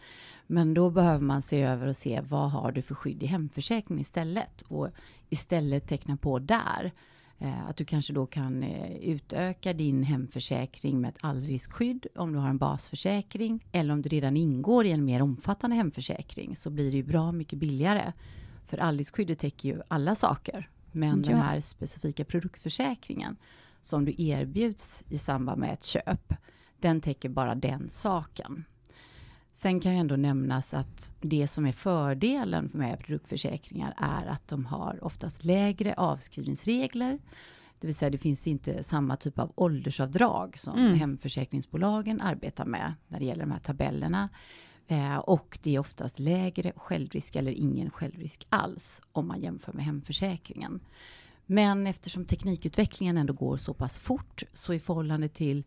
Men 0.47 0.73
då 0.73 0.89
behöver 0.89 1.23
man 1.23 1.41
se 1.41 1.61
över 1.61 1.87
och 1.87 1.97
se 1.97 2.21
vad 2.21 2.51
har 2.51 2.71
du 2.71 2.81
för 2.81 2.95
skydd 2.95 3.23
i 3.23 3.25
hemförsäkringen 3.25 4.01
istället 4.01 4.61
och 4.61 4.89
istället 5.29 5.87
teckna 5.87 6.17
på 6.17 6.39
där. 6.39 6.91
Eh, 7.41 7.67
att 7.67 7.77
du 7.77 7.85
kanske 7.85 8.13
då 8.13 8.25
kan 8.25 8.63
eh, 8.63 8.97
utöka 8.97 9.73
din 9.73 10.03
hemförsäkring 10.03 11.01
med 11.01 11.09
ett 11.09 11.17
allriskskydd 11.21 12.07
om 12.15 12.33
du 12.33 12.39
har 12.39 12.49
en 12.49 12.57
basförsäkring 12.57 13.65
eller 13.71 13.93
om 13.93 14.01
du 14.01 14.09
redan 14.09 14.37
ingår 14.37 14.85
i 14.85 14.91
en 14.91 15.05
mer 15.05 15.21
omfattande 15.21 15.75
hemförsäkring 15.75 16.55
så 16.55 16.69
blir 16.69 16.91
det 16.91 16.97
ju 16.97 17.03
bra 17.03 17.31
mycket 17.31 17.59
billigare. 17.59 18.13
För 18.65 18.77
allriskskyddet 18.77 19.39
täcker 19.39 19.69
ju 19.69 19.81
alla 19.87 20.15
saker. 20.15 20.69
Men 20.91 21.23
ja. 21.23 21.29
den 21.29 21.41
här 21.41 21.59
specifika 21.59 22.25
produktförsäkringen 22.25 23.37
som 23.81 24.05
du 24.05 24.13
erbjuds 24.17 25.03
i 25.09 25.17
samband 25.17 25.59
med 25.59 25.73
ett 25.73 25.83
köp, 25.83 26.33
den 26.79 27.01
täcker 27.01 27.29
bara 27.29 27.55
den 27.55 27.89
saken. 27.89 28.65
Sen 29.59 29.79
kan 29.79 29.93
ju 29.93 29.97
ändå 29.97 30.15
nämnas 30.15 30.73
att 30.73 31.13
det 31.21 31.47
som 31.47 31.65
är 31.65 31.71
fördelen 31.71 32.69
med 32.73 32.99
produktförsäkringar 32.99 33.93
är 33.97 34.25
att 34.25 34.47
de 34.47 34.65
har 34.65 34.99
oftast 35.01 35.43
lägre 35.43 35.93
avskrivningsregler. 35.93 37.19
Det 37.79 37.87
vill 37.87 37.95
säga 37.95 38.09
det 38.09 38.17
finns 38.17 38.47
inte 38.47 38.83
samma 38.83 39.17
typ 39.17 39.39
av 39.39 39.51
åldersavdrag 39.55 40.57
som 40.57 40.77
mm. 40.77 40.93
hemförsäkringsbolagen 40.93 42.21
arbetar 42.21 42.65
med 42.65 42.93
när 43.07 43.19
det 43.19 43.25
gäller 43.25 43.45
de 43.45 43.51
här 43.51 43.59
tabellerna. 43.59 44.29
Eh, 44.87 45.17
och 45.17 45.59
det 45.63 45.75
är 45.75 45.79
oftast 45.79 46.19
lägre 46.19 46.73
självrisk 46.75 47.35
eller 47.35 47.51
ingen 47.51 47.89
självrisk 47.89 48.47
alls 48.49 49.01
om 49.11 49.27
man 49.27 49.41
jämför 49.41 49.73
med 49.73 49.85
hemförsäkringen. 49.85 50.79
Men 51.45 51.87
eftersom 51.87 52.25
teknikutvecklingen 52.25 53.17
ändå 53.17 53.33
går 53.33 53.57
så 53.57 53.73
pass 53.73 53.99
fort 53.99 54.43
så 54.53 54.73
i 54.73 54.79
förhållande 54.79 55.29
till 55.29 55.63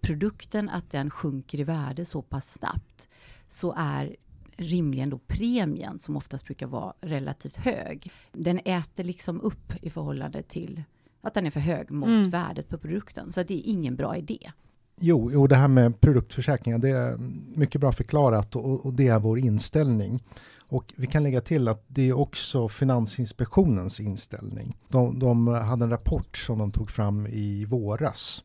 produkten 0.00 0.68
att 0.68 0.90
den 0.90 1.10
sjunker 1.10 1.60
i 1.60 1.64
värde 1.64 2.04
så 2.04 2.22
pass 2.22 2.52
snabbt 2.52 3.08
så 3.48 3.74
är 3.76 4.16
rimligen 4.56 5.10
då 5.10 5.18
premien 5.18 5.98
som 5.98 6.16
oftast 6.16 6.44
brukar 6.44 6.66
vara 6.66 6.94
relativt 7.00 7.56
hög. 7.56 8.10
Den 8.32 8.60
äter 8.64 9.04
liksom 9.04 9.40
upp 9.40 9.72
i 9.82 9.90
förhållande 9.90 10.42
till 10.42 10.82
att 11.20 11.34
den 11.34 11.46
är 11.46 11.50
för 11.50 11.60
hög 11.60 11.90
mot 11.90 12.08
mm. 12.08 12.30
värdet 12.30 12.68
på 12.68 12.78
produkten. 12.78 13.32
Så 13.32 13.42
det 13.42 13.54
är 13.54 13.70
ingen 13.70 13.96
bra 13.96 14.16
idé. 14.16 14.52
Jo, 14.96 15.30
jo, 15.32 15.46
det 15.46 15.56
här 15.56 15.68
med 15.68 16.00
produktförsäkringar, 16.00 16.78
det 16.78 16.90
är 16.90 17.16
mycket 17.58 17.80
bra 17.80 17.92
förklarat 17.92 18.56
och, 18.56 18.86
och 18.86 18.94
det 18.94 19.08
är 19.08 19.18
vår 19.18 19.38
inställning. 19.38 20.22
Och 20.68 20.94
vi 20.96 21.06
kan 21.06 21.22
lägga 21.22 21.40
till 21.40 21.68
att 21.68 21.84
det 21.86 22.08
är 22.08 22.12
också 22.12 22.68
Finansinspektionens 22.68 24.00
inställning. 24.00 24.76
De, 24.88 25.18
de 25.18 25.48
hade 25.48 25.84
en 25.84 25.90
rapport 25.90 26.36
som 26.36 26.58
de 26.58 26.72
tog 26.72 26.90
fram 26.90 27.26
i 27.26 27.64
våras. 27.64 28.44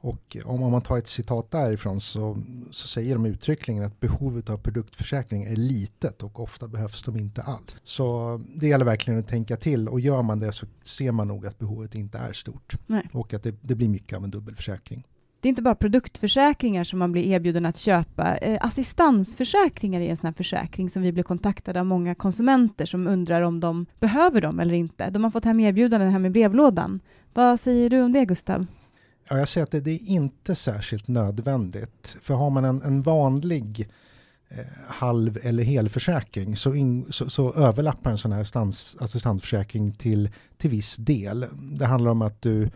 Och 0.00 0.36
om 0.44 0.70
man 0.70 0.82
tar 0.82 0.98
ett 0.98 1.08
citat 1.08 1.50
därifrån 1.50 2.00
så, 2.00 2.38
så 2.70 2.88
säger 2.88 3.14
de 3.14 3.26
uttryckligen 3.26 3.84
att 3.84 4.00
behovet 4.00 4.50
av 4.50 4.58
produktförsäkring 4.58 5.44
är 5.44 5.56
litet 5.56 6.22
och 6.22 6.40
ofta 6.40 6.68
behövs 6.68 7.02
de 7.02 7.16
inte 7.16 7.42
alls. 7.42 7.76
Så 7.84 8.40
det 8.54 8.68
gäller 8.68 8.84
verkligen 8.84 9.20
att 9.20 9.28
tänka 9.28 9.56
till 9.56 9.88
och 9.88 10.00
gör 10.00 10.22
man 10.22 10.38
det 10.38 10.52
så 10.52 10.66
ser 10.82 11.12
man 11.12 11.28
nog 11.28 11.46
att 11.46 11.58
behovet 11.58 11.94
inte 11.94 12.18
är 12.18 12.32
stort. 12.32 12.76
Nej. 12.86 13.08
Och 13.12 13.34
att 13.34 13.42
det, 13.42 13.54
det 13.60 13.74
blir 13.74 13.88
mycket 13.88 14.18
av 14.18 14.24
en 14.24 14.30
dubbelförsäkring 14.30 15.04
det 15.46 15.48
är 15.48 15.50
inte 15.50 15.62
bara 15.62 15.74
produktförsäkringar 15.74 16.84
som 16.84 16.98
man 16.98 17.12
blir 17.12 17.22
erbjuden 17.22 17.66
att 17.66 17.76
köpa. 17.76 18.36
Eh, 18.36 18.58
assistansförsäkringar 18.60 20.00
är 20.00 20.10
en 20.10 20.16
sån 20.16 20.26
här 20.26 20.34
försäkring 20.34 20.90
som 20.90 21.02
vi 21.02 21.12
blir 21.12 21.22
kontaktade 21.22 21.80
av 21.80 21.86
många 21.86 22.14
konsumenter 22.14 22.86
som 22.86 23.06
undrar 23.06 23.42
om 23.42 23.60
de 23.60 23.86
behöver 24.00 24.40
dem 24.40 24.60
eller 24.60 24.74
inte. 24.74 25.10
De 25.10 25.24
har 25.24 25.30
fått 25.30 25.44
hem 25.44 25.60
erbjudanden 25.60 26.10
hem 26.10 26.26
i 26.26 26.30
brevlådan. 26.30 27.00
Vad 27.34 27.60
säger 27.60 27.90
du 27.90 28.02
om 28.02 28.12
det, 28.12 28.24
Gustav? 28.24 28.66
Ja, 29.28 29.38
jag 29.38 29.48
säger 29.48 29.62
att 29.64 29.70
det, 29.70 29.80
det 29.80 29.90
är 29.90 30.06
inte 30.06 30.54
särskilt 30.54 31.08
nödvändigt. 31.08 32.18
För 32.22 32.34
har 32.34 32.50
man 32.50 32.64
en, 32.64 32.82
en 32.82 33.02
vanlig 33.02 33.88
eh, 34.48 34.64
halv 34.88 35.38
eller 35.42 35.64
helförsäkring 35.64 36.56
så, 36.56 36.74
in, 36.74 37.06
så, 37.10 37.30
så 37.30 37.54
överlappar 37.54 38.10
en 38.10 38.18
sån 38.18 38.32
här 38.32 38.44
stans, 38.44 38.96
assistansförsäkring 39.00 39.92
till, 39.92 40.30
till 40.56 40.70
viss 40.70 40.96
del. 40.96 41.46
Det 41.78 41.86
handlar 41.86 42.10
om 42.10 42.22
att 42.22 42.42
du 42.42 42.70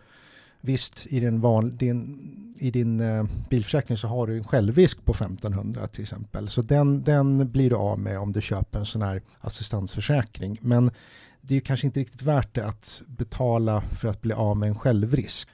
Visst, 0.63 1.07
i 1.07 1.19
din, 1.19 1.41
van, 1.41 1.77
din, 1.77 2.19
i 2.59 2.71
din 2.71 2.99
eh, 2.99 3.25
bilförsäkring 3.49 3.97
så 3.97 4.07
har 4.07 4.27
du 4.27 4.37
en 4.37 4.43
självrisk 4.43 5.05
på 5.05 5.11
1500 5.11 5.87
till 5.87 6.01
exempel. 6.01 6.49
Så 6.49 6.61
den, 6.61 7.03
den 7.03 7.51
blir 7.51 7.69
du 7.69 7.75
av 7.75 7.99
med 7.99 8.19
om 8.19 8.31
du 8.31 8.41
köper 8.41 8.79
en 8.79 8.85
sån 8.85 9.01
här 9.01 9.21
assistansförsäkring. 9.39 10.57
Men 10.61 10.91
det 11.41 11.55
är 11.55 11.59
kanske 11.59 11.87
inte 11.87 11.99
riktigt 11.99 12.21
värt 12.21 12.55
det 12.55 12.65
att 12.65 13.01
betala 13.07 13.81
för 13.81 14.07
att 14.07 14.21
bli 14.21 14.33
av 14.33 14.57
med 14.57 14.69
en 14.69 14.79
självrisk. 14.79 15.49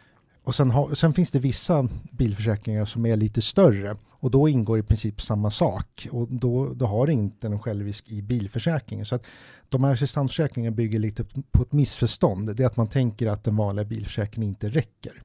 Och 0.48 0.56
sen, 0.56 0.72
ha, 0.72 0.96
sen 0.96 1.14
finns 1.14 1.32
det 1.32 1.40
vissa 1.40 1.88
bilförsäkringar 2.12 2.86
som 2.86 3.06
är 3.06 3.16
lite 3.16 3.42
större 3.42 3.98
och 4.10 4.32
då 4.32 4.50
ingår 4.50 4.80
i 4.80 4.84
princip 4.84 5.22
samma 5.22 5.52
sak 5.52 6.08
och 6.12 6.28
då, 6.30 6.74
då 6.74 6.86
har 6.86 7.08
du 7.08 7.14
inte 7.14 7.48
en 7.48 7.60
självrisk 7.60 8.10
i 8.10 8.22
bilförsäkringen. 8.22 9.06
Så 9.06 9.16
att 9.16 9.26
de 9.70 9.84
här 9.84 9.94
assistansförsäkringarna 9.94 10.76
bygger 10.76 11.00
lite 11.00 11.26
på 11.52 11.62
ett 11.62 11.72
missförstånd. 11.72 12.56
Det 12.56 12.64
är 12.64 12.68
att 12.68 12.78
man 12.78 12.88
tänker 12.88 13.28
att 13.28 13.44
den 13.44 13.56
vanliga 13.56 13.86
bilförsäkringen 13.86 14.50
inte 14.50 14.70
räcker. 14.70 15.22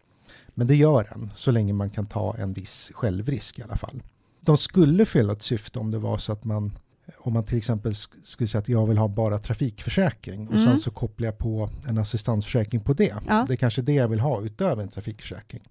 Men 0.54 0.66
det 0.66 0.76
gör 0.76 1.08
den, 1.14 1.30
så 1.36 1.50
länge 1.50 1.72
man 1.72 1.90
kan 1.90 2.06
ta 2.06 2.36
en 2.36 2.52
viss 2.52 2.90
självrisk 2.94 3.58
i 3.58 3.62
alla 3.62 3.76
fall. 3.76 4.02
De 4.40 4.56
skulle 4.56 5.06
fylla 5.06 5.32
ett 5.32 5.42
syfte 5.42 5.78
om 5.78 5.90
det 5.90 5.98
var 5.98 6.18
så 6.18 6.32
att 6.32 6.44
man 6.44 6.72
om 7.18 7.32
man 7.32 7.42
till 7.42 7.58
exempel 7.58 7.94
skulle 7.94 8.48
säga 8.48 8.60
att 8.60 8.68
jag 8.68 8.86
vill 8.86 8.98
ha 8.98 9.08
bara 9.08 9.38
trafikförsäkring 9.38 10.48
och 10.48 10.54
mm. 10.54 10.64
sen 10.64 10.80
så 10.80 10.90
kopplar 10.90 11.26
jag 11.26 11.38
på 11.38 11.70
en 11.88 11.98
assistansförsäkring 11.98 12.80
på 12.80 12.92
det. 12.92 13.14
Ja. 13.28 13.44
Det 13.48 13.54
är 13.54 13.56
kanske 13.56 13.82
det 13.82 13.92
jag 13.92 14.08
vill 14.08 14.20
ha 14.20 14.42
utöver 14.42 14.82
en 14.82 14.88
trafikförsäkring. 14.88 15.62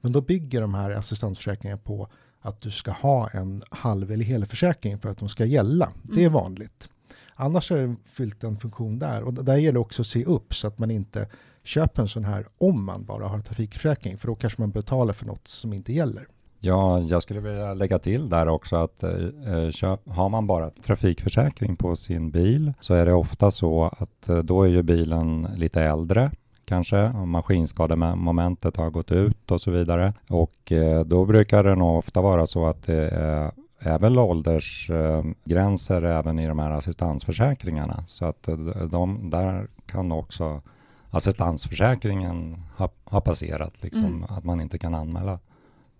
Men 0.00 0.12
då 0.12 0.20
bygger 0.20 0.60
de 0.60 0.74
här 0.74 0.90
assistansförsäkringarna 0.90 1.80
på 1.84 2.08
att 2.40 2.60
du 2.60 2.70
ska 2.70 2.90
ha 2.90 3.28
en 3.28 3.62
halv 3.70 4.12
eller 4.12 4.24
hel 4.24 4.46
försäkring 4.46 4.98
för 4.98 5.08
att 5.08 5.18
de 5.18 5.28
ska 5.28 5.44
gälla. 5.44 5.92
Det 6.02 6.20
är 6.20 6.26
Mm. 6.26 6.32
vanligt. 6.32 6.88
Annars 7.34 7.72
är 7.72 7.86
det 7.86 7.96
fyllt 8.04 8.44
en 8.44 8.56
funktion 8.56 8.98
där 8.98 9.22
och 9.22 9.34
där 9.34 9.56
gäller 9.56 9.72
det 9.72 9.78
också 9.78 10.02
att 10.02 10.08
se 10.08 10.24
upp 10.24 10.54
så 10.54 10.68
att 10.68 10.78
man 10.78 10.90
inte 10.90 11.28
köper 11.64 12.02
en 12.02 12.08
sån 12.08 12.24
här 12.24 12.46
om 12.58 12.84
man 12.84 13.04
bara 13.04 13.28
har 13.28 13.40
trafikförsäkring 13.40 14.18
för 14.18 14.26
då 14.26 14.34
kanske 14.34 14.62
man 14.62 14.70
betalar 14.70 15.12
för 15.12 15.26
något 15.26 15.48
som 15.48 15.72
inte 15.72 15.92
gäller. 15.92 16.26
Ja, 16.60 17.00
jag 17.00 17.22
skulle 17.22 17.40
vilja 17.40 17.74
lägga 17.74 17.98
till 17.98 18.28
där 18.28 18.48
också 18.48 18.76
att 18.76 19.02
eh, 19.02 19.70
köp, 19.70 20.00
har 20.08 20.28
man 20.28 20.46
bara 20.46 20.70
trafikförsäkring 20.70 21.76
på 21.76 21.96
sin 21.96 22.30
bil 22.30 22.72
så 22.80 22.94
är 22.94 23.06
det 23.06 23.12
ofta 23.12 23.50
så 23.50 23.84
att 23.98 24.28
eh, 24.28 24.38
då 24.38 24.62
är 24.62 24.68
ju 24.68 24.82
bilen 24.82 25.48
lite 25.56 25.82
äldre 25.82 26.30
kanske, 26.64 27.12
maskinskademomentet 27.12 28.76
har 28.76 28.90
gått 28.90 29.12
ut 29.12 29.50
och 29.50 29.60
så 29.60 29.70
vidare. 29.70 30.14
Och 30.28 30.72
eh, 30.72 31.04
då 31.04 31.24
brukar 31.24 31.64
det 31.64 31.74
nog 31.74 31.98
ofta 31.98 32.22
vara 32.22 32.46
så 32.46 32.66
att 32.66 32.82
det 32.82 33.10
är 33.78 33.98
väl 33.98 34.18
åldersgränser 34.18 36.02
även 36.02 36.38
i 36.38 36.46
de 36.46 36.58
här 36.58 36.70
assistansförsäkringarna. 36.70 38.04
Så 38.06 38.24
att 38.24 38.48
eh, 38.48 38.56
de, 38.90 39.30
där 39.30 39.68
kan 39.86 40.12
också 40.12 40.62
assistansförsäkringen 41.10 42.62
ha, 42.76 42.88
ha 43.04 43.20
passerat, 43.20 43.72
liksom, 43.80 44.04
Mm. 44.04 44.24
att 44.28 44.44
man 44.44 44.60
inte 44.60 44.78
kan 44.78 44.94
anmäla 44.94 45.38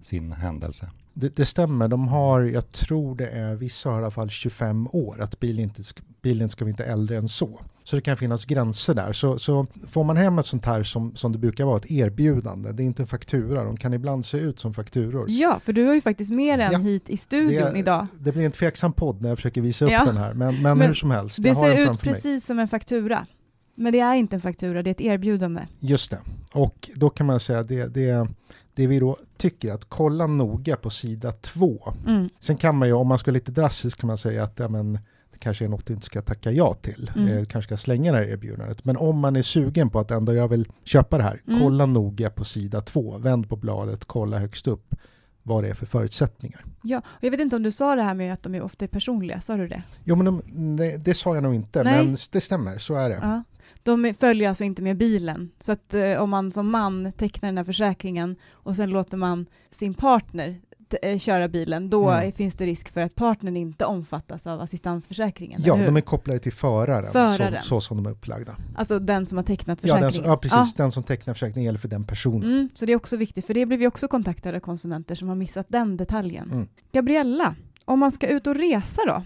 sin 0.06 0.32
händelse. 0.32 0.90
Det, 1.14 1.36
det 1.36 1.46
stämmer, 1.46 1.88
de 1.88 2.08
har, 2.08 2.40
jag 2.40 2.72
tror 2.72 3.14
det 3.16 3.26
är, 3.28 3.54
vissa 3.54 3.90
har 3.90 3.96
i 4.00 4.02
alla 4.02 4.10
fall 4.10 4.30
25 4.30 4.88
år, 4.92 5.20
att 5.20 5.40
bilen 5.40 5.62
inte, 5.64 5.82
sk- 5.82 6.02
bilen 6.22 6.48
ska 6.48 6.64
vara 6.64 6.70
inte 6.70 6.84
äldre 6.84 7.16
än 7.16 7.28
så. 7.28 7.60
Så 7.84 7.96
det 7.96 8.02
kan 8.02 8.16
finnas 8.16 8.44
gränser 8.44 8.94
där. 8.94 9.12
Så, 9.12 9.38
så 9.38 9.66
får 9.88 10.04
man 10.04 10.16
hem 10.16 10.38
ett 10.38 10.46
sånt 10.46 10.64
här 10.66 10.82
som, 10.82 11.16
som 11.16 11.32
det 11.32 11.38
brukar 11.38 11.64
vara, 11.64 11.76
ett 11.76 11.90
erbjudande, 11.90 12.72
det 12.72 12.82
är 12.82 12.84
inte 12.84 13.02
en 13.02 13.06
faktura, 13.06 13.64
de 13.64 13.76
kan 13.76 13.94
ibland 13.94 14.24
se 14.24 14.38
ut 14.38 14.58
som 14.58 14.74
fakturor. 14.74 15.26
Ja, 15.28 15.60
för 15.60 15.72
du 15.72 15.84
har 15.86 15.94
ju 15.94 16.00
faktiskt 16.00 16.30
med 16.30 16.58
den 16.58 16.72
Ja, 16.72 16.78
hit 16.78 17.08
i 17.10 17.16
studion 17.16 17.72
det- 17.72 17.78
idag. 17.78 18.06
Det 18.18 18.32
blir 18.32 18.44
en 18.46 18.52
tveksam 18.52 18.92
podd 18.92 19.22
när 19.22 19.28
jag 19.28 19.38
försöker 19.38 19.60
visa 19.60 19.84
upp 19.84 19.90
Ja. 19.90 20.04
den 20.04 20.16
här, 20.16 20.34
men, 20.34 20.62
men, 20.62 20.78
Men 20.78 20.86
hur 20.86 20.94
som 20.94 21.10
helst, 21.10 21.42
Det 21.42 21.54
ser 21.54 21.72
ut 21.78 21.86
framför 21.86 22.06
mig. 22.06 22.14
precis 22.14 22.46
som 22.46 22.58
en 22.58 22.68
faktura. 22.68 23.26
Men 23.74 23.92
det 23.92 24.00
är 24.00 24.14
inte 24.14 24.36
en 24.36 24.40
faktura, 24.40 24.82
det 24.82 24.90
är 24.90 24.92
ett 24.92 25.00
erbjudande. 25.00 25.62
Just 25.78 26.10
det. 26.10 26.18
Och 26.52 26.90
då 26.94 27.10
kan 27.10 27.26
man 27.26 27.40
säga 27.40 27.62
det, 27.62 27.86
det, 27.94 28.28
det 28.76 28.86
vi 28.86 28.98
då 28.98 29.16
tycker 29.36 29.72
att 29.72 29.84
kolla 29.84 30.26
noga 30.26 30.76
på 30.76 30.90
sida 30.90 31.32
två. 31.32 31.94
Mm. 32.06 32.28
Sen 32.40 32.56
kan 32.56 32.76
man 32.76 32.88
ju, 32.88 32.94
om 32.94 33.06
man 33.08 33.18
ska 33.18 33.30
lite 33.30 33.52
drastisk 33.52 34.00
kan 34.00 34.06
man 34.08 34.18
säga 34.18 34.44
att 34.44 34.58
ja, 34.58 34.68
men, 34.68 34.92
det 35.32 35.38
kanske 35.38 35.64
är 35.64 35.68
något 35.68 35.86
du 35.86 35.94
inte 35.94 36.06
ska 36.06 36.22
tacka 36.22 36.52
ja 36.52 36.74
till. 36.74 37.10
Mm. 37.16 37.28
Eh, 37.38 37.44
kanske 37.44 37.68
ska 37.68 37.76
slänga 37.76 38.12
det 38.12 38.18
här 38.18 38.24
erbjudandet. 38.24 38.84
Men 38.84 38.96
om 38.96 39.18
man 39.18 39.36
är 39.36 39.42
sugen 39.42 39.90
på 39.90 39.98
att 40.00 40.10
ändå 40.10 40.34
jag 40.34 40.48
vill 40.48 40.68
köpa 40.84 41.18
det 41.18 41.24
här, 41.24 41.42
Mm. 41.46 41.60
kolla 41.60 41.86
noga 41.86 42.30
på 42.30 42.44
sida 42.44 42.80
två. 42.80 43.18
Vänd 43.18 43.48
på 43.48 43.56
bladet, 43.56 44.04
kolla 44.04 44.38
högst 44.38 44.66
upp 44.66 44.94
vad 45.42 45.64
det 45.64 45.68
är 45.70 45.74
för 45.74 45.86
förutsättningar. 45.86 46.64
Ja, 46.82 46.98
och 46.98 47.24
jag 47.24 47.30
vet 47.30 47.40
inte 47.40 47.56
om 47.56 47.62
du 47.62 47.72
sa 47.72 47.96
det 47.96 48.02
här 48.02 48.14
med 48.14 48.32
att 48.32 48.42
de 48.42 48.54
är 48.54 48.62
ofta 48.62 48.84
är 48.84 48.88
personliga, 48.88 49.40
sa 49.40 49.56
du 49.56 49.68
det? 49.68 49.82
Jo 50.04 50.16
men 50.16 50.24
de, 50.26 50.42
det, 50.76 50.96
det 50.96 51.14
sa 51.14 51.34
jag 51.34 51.42
nog 51.42 51.54
inte, 51.54 51.82
Nej. 51.84 52.04
men 52.04 52.16
det 52.32 52.40
stämmer, 52.40 52.78
så 52.78 52.94
är 52.94 53.08
det. 53.08 53.18
Ja. 53.22 53.42
De 53.86 54.14
följer 54.18 54.48
alltså 54.48 54.64
inte 54.64 54.82
med 54.82 54.96
bilen. 54.96 55.50
Så 55.60 55.72
att 55.72 55.94
eh, 55.94 56.16
om 56.22 56.30
man 56.30 56.52
som 56.52 56.70
man 56.70 57.12
tecknar 57.12 57.48
den 57.48 57.56
här 57.56 57.64
försäkringen 57.64 58.36
och 58.50 58.76
sen 58.76 58.90
låter 58.90 59.16
man 59.16 59.46
sin 59.70 59.94
partner 59.94 60.60
eh, 61.02 61.18
köra 61.18 61.48
bilen, 61.48 61.90
då 61.90 62.10
Mm. 62.10 62.32
finns 62.32 62.54
det 62.54 62.66
risk 62.66 62.88
för 62.92 63.00
att 63.02 63.14
partnern 63.14 63.56
inte 63.56 63.84
omfattas 63.84 64.46
av 64.46 64.60
assistansförsäkringen. 64.60 65.60
Ja, 65.64 65.76
de 65.76 65.96
är 65.96 66.00
kopplade 66.00 66.38
till 66.38 66.52
föraren, 66.52 67.12
Föraren. 67.12 67.62
Så, 67.62 67.68
så 67.68 67.80
som 67.80 67.96
de 67.96 68.06
är 68.06 68.10
upplagda. 68.10 68.56
Alltså 68.76 68.98
den 68.98 69.26
som 69.26 69.38
har 69.38 69.42
tecknat 69.44 69.78
Ja, 69.82 69.88
försäkringen. 69.94 70.12
som- 70.12 70.24
ja, 70.24 70.36
precis. 70.36 70.74
Den 70.74 70.92
som 70.92 71.02
tecknar 71.02 71.34
försäkringen 71.34 71.64
gäller 71.66 71.78
för 71.78 71.88
den 71.88 72.04
personen. 72.04 72.42
Mm, 72.52 72.68
så 72.74 72.86
det 72.86 72.92
är 72.92 72.96
också 72.96 73.16
viktigt, 73.16 73.46
för 73.46 73.54
det 73.54 73.66
blir 73.66 73.78
vi 73.78 73.86
också 73.86 74.08
kontaktade 74.08 74.56
av 74.56 74.60
konsumenter 74.60 75.14
som 75.14 75.28
har 75.28 75.34
missat 75.36 75.66
den 75.68 75.96
detaljen. 75.96 76.50
Mm. 76.52 76.68
Gabriella, 76.92 77.54
om 77.84 77.98
man 77.98 78.10
ska 78.12 78.28
ut 78.28 78.46
och 78.46 78.54
resa 78.54 79.02
då? 79.06 79.22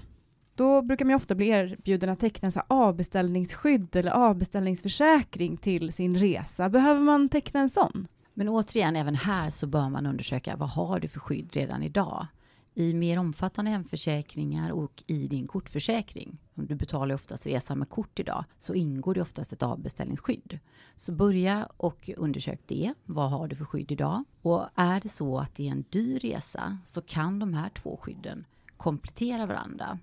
Då 0.61 0.83
brukar 0.83 1.05
man 1.05 1.11
ju 1.11 1.17
ofta 1.17 1.35
bli 1.35 1.49
erbjuden 1.49 2.11
att 2.11 2.21
teckna 2.21 2.51
så 2.51 2.63
avbeställningsskydd 2.69 3.97
eller 3.97 4.11
avbeställningsförsäkring 4.11 5.57
till 5.57 5.93
sin 5.93 6.17
resa. 6.17 6.69
Behöver 6.69 7.01
man 7.01 7.29
teckna 7.29 7.61
en 7.61 7.71
sån? 7.71 8.09
Men 8.35 8.49
återigen, 8.49 8.97
även 8.97 9.15
här 9.15 9.51
så 9.51 9.67
bör 9.67 9.89
man 9.89 10.07
undersöka 10.07 10.57
vad 10.57 10.69
har 10.69 11.01
du 11.01 11.09
för 11.09 11.21
skydd 11.21 11.51
redan 11.53 11.83
idag? 11.83 12.27
I 12.75 12.95
mer 12.95 13.19
omfattande 13.19 13.71
hemförsäkringar 13.71 14.71
och 14.71 15.03
i 15.07 15.27
din 15.27 15.47
kortförsäkring, 15.47 16.39
om 16.55 16.67
du 16.67 16.75
betalar 16.75 17.09
ju 17.09 17.15
oftast 17.15 17.47
resan 17.47 17.79
med 17.79 17.89
kort 17.89 18.19
idag, 18.19 18.45
så 18.59 18.75
ingår 18.75 19.15
det 19.15 19.23
oftast 19.23 19.53
ett 19.53 19.63
avbeställningsskydd. 19.63 20.59
Så 20.97 21.13
börja 21.13 21.69
och 21.77 22.11
undersök 22.17 22.61
det. 22.67 22.95
Vad 23.05 23.31
har 23.31 23.49
du 23.49 23.57
för 23.57 23.65
skydd 23.65 23.93
idag? 23.93 24.25
Och 24.43 24.67
är 24.75 25.01
det 25.01 25.09
så 25.09 25.39
att 25.39 25.55
det 25.55 25.69
är 25.69 25.73
en 25.73 25.85
dyr 25.91 26.19
resa 26.19 26.79
så 26.87 27.03
kan 27.03 27.39
de 27.39 27.55
här 27.55 27.69
två 27.69 27.97
skydden 28.03 28.45
komplettera 28.77 29.47
varandra. 29.47 29.99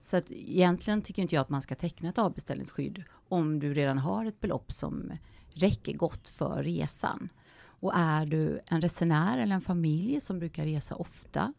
Så 0.00 0.16
att 0.16 0.30
egentligen 0.30 1.02
tycker 1.02 1.22
inte 1.22 1.34
jag 1.34 1.42
att 1.42 1.48
man 1.48 1.62
ska 1.62 1.74
teckna 1.74 2.08
ett 2.08 2.18
avbeställningsskydd 2.18 3.04
om 3.28 3.58
du 3.58 3.74
redan 3.74 3.98
har 3.98 4.24
ett 4.24 4.40
belopp 4.40 4.72
som 4.72 5.12
räcker 5.48 5.92
gott 5.92 6.28
för 6.28 6.62
resan. 6.62 7.28
Och 7.80 7.92
är 7.94 8.26
du 8.26 8.60
en 8.66 8.80
resenär 8.80 9.38
eller 9.38 9.54
en 9.54 9.60
familj 9.60 10.20
som 10.20 10.38
brukar 10.38 10.64
resa 10.64 10.94
ofta 10.94 11.52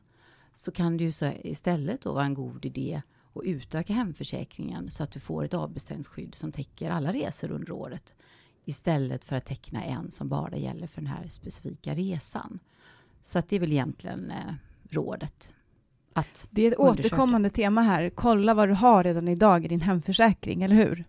så 0.54 0.72
kan 0.72 0.98
det 0.98 1.04
ju 1.04 1.12
så 1.12 1.32
istället 1.44 2.02
då 2.02 2.14
vara 2.14 2.26
en 2.26 2.34
god 2.34 2.66
idé 2.66 3.02
att 3.34 3.44
utöka 3.44 3.94
hemförsäkringen 3.94 4.90
så 4.90 5.04
att 5.04 5.12
du 5.12 5.20
får 5.20 5.44
ett 5.44 5.54
avbeställningsskydd 5.54 6.36
som 6.36 6.52
täcker 6.52 6.90
alla 6.90 7.14
resor 7.14 7.52
under 7.52 7.72
året 7.72 8.18
istället 8.66 9.26
för 9.26 9.36
att 9.36 9.46
teckna 9.46 9.84
en 9.84 10.12
som 10.12 10.30
bara 10.30 10.58
gäller 10.58 10.88
för 10.88 11.02
den 11.02 11.12
här 11.12 11.28
specifika 11.28 11.96
resan. 11.96 12.60
Så 13.22 13.40
att 13.40 13.50
det 13.50 13.56
är 13.56 13.60
väl 13.60 13.72
egentligen 13.72 14.32
eh, 14.32 14.54
rådet. 14.90 15.56
Att 16.18 16.48
Det 16.52 16.62
är 16.62 16.72
ett 16.72 16.78
Undersöka. 16.78 17.08
återkommande 17.08 17.50
tema 17.50 17.82
här. 17.82 18.10
Kolla 18.10 18.54
vad 18.54 18.70
du 18.70 18.74
har 18.74 19.04
redan 19.04 19.28
idag 19.28 19.66
i 19.66 19.68
din 19.68 19.82
hemförsäkring, 19.82 20.64
eller 20.64 20.76
hur? 20.76 21.04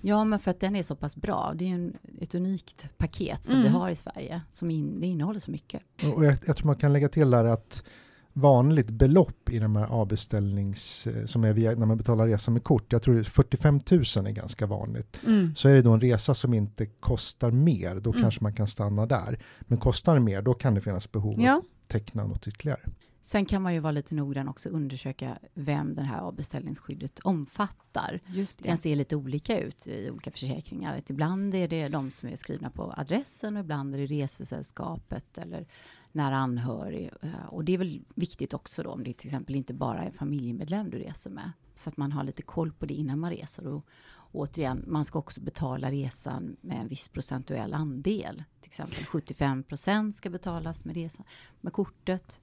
Ja, 0.00 0.24
men 0.24 0.38
för 0.38 0.50
att 0.50 0.60
den 0.60 0.76
är 0.76 0.82
så 0.82 0.96
pass 0.96 1.16
bra. 1.16 1.52
Det 1.54 1.64
är 1.64 1.68
ju 1.68 1.74
en, 1.74 1.96
ett 2.20 2.34
unikt 2.34 2.88
paket 2.98 3.44
som 3.44 3.54
Mm. 3.54 3.62
vi 3.64 3.68
har 3.78 3.90
i 3.90 3.96
Sverige 3.96 4.40
som 4.50 4.70
in, 4.70 5.00
det 5.00 5.06
innehåller 5.06 5.38
så 5.40 5.50
mycket. 5.50 5.82
Och 6.16 6.24
jag, 6.24 6.36
jag 6.46 6.56
tror 6.56 6.66
man 6.66 6.76
kan 6.76 6.92
lägga 6.92 7.08
till 7.08 7.30
där 7.30 7.44
att 7.44 7.84
vanligt 8.32 8.90
belopp 8.90 9.50
i 9.50 9.58
de 9.58 9.76
här 9.76 9.86
avbeställnings, 9.86 11.06
eh, 11.06 11.24
som 11.26 11.44
är 11.44 11.52
via, 11.52 11.70
när 11.74 11.86
man 11.86 11.96
betalar 11.96 12.26
resa 12.26 12.50
med 12.50 12.64
kort, 12.64 12.92
jag 12.92 13.02
tror 13.02 13.14
det 13.14 13.20
är 13.20 13.24
45 13.24 13.74
000 13.74 13.82
är 14.26 14.30
ganska 14.30 14.66
vanligt. 14.66 15.20
Mm. 15.26 15.54
Så 15.54 15.68
är 15.68 15.74
det 15.74 15.82
då 15.82 15.92
en 15.92 16.00
resa 16.00 16.34
som 16.34 16.54
inte 16.54 16.86
kostar 16.86 17.50
mer, 17.50 17.94
då 18.00 18.10
Mm. 18.10 18.22
kanske 18.22 18.42
man 18.42 18.52
kan 18.54 18.66
stanna 18.68 19.06
där. 19.06 19.38
Men 19.60 19.78
kostar 19.78 20.14
det 20.14 20.20
mer, 20.20 20.42
då 20.42 20.54
kan 20.54 20.74
det 20.74 20.80
finnas 20.80 21.12
behov 21.12 21.34
av 21.34 21.40
Ja, 21.44 21.56
att 21.56 21.88
teckna 21.88 22.24
något 22.26 22.48
ytterligare. 22.48 22.80
Sen 23.22 23.44
kan 23.46 23.62
man 23.62 23.74
ju 23.74 23.80
vara 23.80 23.92
lite 23.92 24.14
noggrann 24.14 24.48
också 24.48 24.68
undersöka 24.68 25.38
vem 25.54 25.94
det 25.94 26.02
här 26.02 26.18
avbeställningsskyddet 26.20 27.18
omfattar. 27.18 28.20
just 28.26 28.58
Det 28.58 28.68
kan 28.68 28.78
se 28.78 28.94
lite 28.94 29.16
olika 29.16 29.60
ut 29.60 29.86
i 29.86 30.10
olika 30.10 30.30
försäkringar. 30.30 30.98
Att 30.98 31.10
ibland 31.10 31.54
är 31.54 31.68
det 31.68 31.88
de 31.88 32.10
som 32.10 32.28
är 32.28 32.36
skrivna 32.36 32.70
på 32.70 32.94
adressen 32.96 33.56
och 33.56 33.60
ibland 33.60 33.94
är 33.94 33.98
det 33.98 34.06
resesällskapet 34.06 35.38
eller 35.38 35.66
nära 36.12 36.36
anhörig. 36.36 37.10
Eh, 37.22 37.44
Och 37.48 37.64
det 37.64 37.74
är 37.74 37.78
väl 37.78 38.02
viktigt 38.14 38.54
också 38.54 38.82
då 38.82 38.90
om 38.90 39.04
det 39.04 39.12
till 39.12 39.26
exempel 39.26 39.56
inte 39.56 39.74
bara 39.74 40.02
är 40.02 40.06
en 40.06 40.12
familjemedlem 40.12 40.90
du 40.90 40.98
reser 40.98 41.30
med. 41.30 41.52
Så 41.74 41.88
att 41.88 41.96
man 41.96 42.12
har 42.12 42.24
lite 42.24 42.42
koll 42.42 42.72
på 42.72 42.86
det 42.86 42.94
innan 42.94 43.18
man 43.18 43.30
reser. 43.30 43.66
Och 43.66 43.86
återigen, 44.32 44.84
man 44.86 45.04
ska 45.04 45.18
också 45.18 45.40
betala 45.40 45.90
resan 45.90 46.56
med 46.60 46.80
en 46.80 46.88
viss 46.88 47.08
procentuell 47.08 47.74
andel. 47.74 48.44
Till 48.60 48.68
exempel 48.68 49.04
75 49.04 49.62
procent 49.62 50.16
ska 50.16 50.30
betalas 50.30 50.84
med, 50.84 50.94
resan, 50.94 51.26
med 51.60 51.72
kortet 51.72 52.40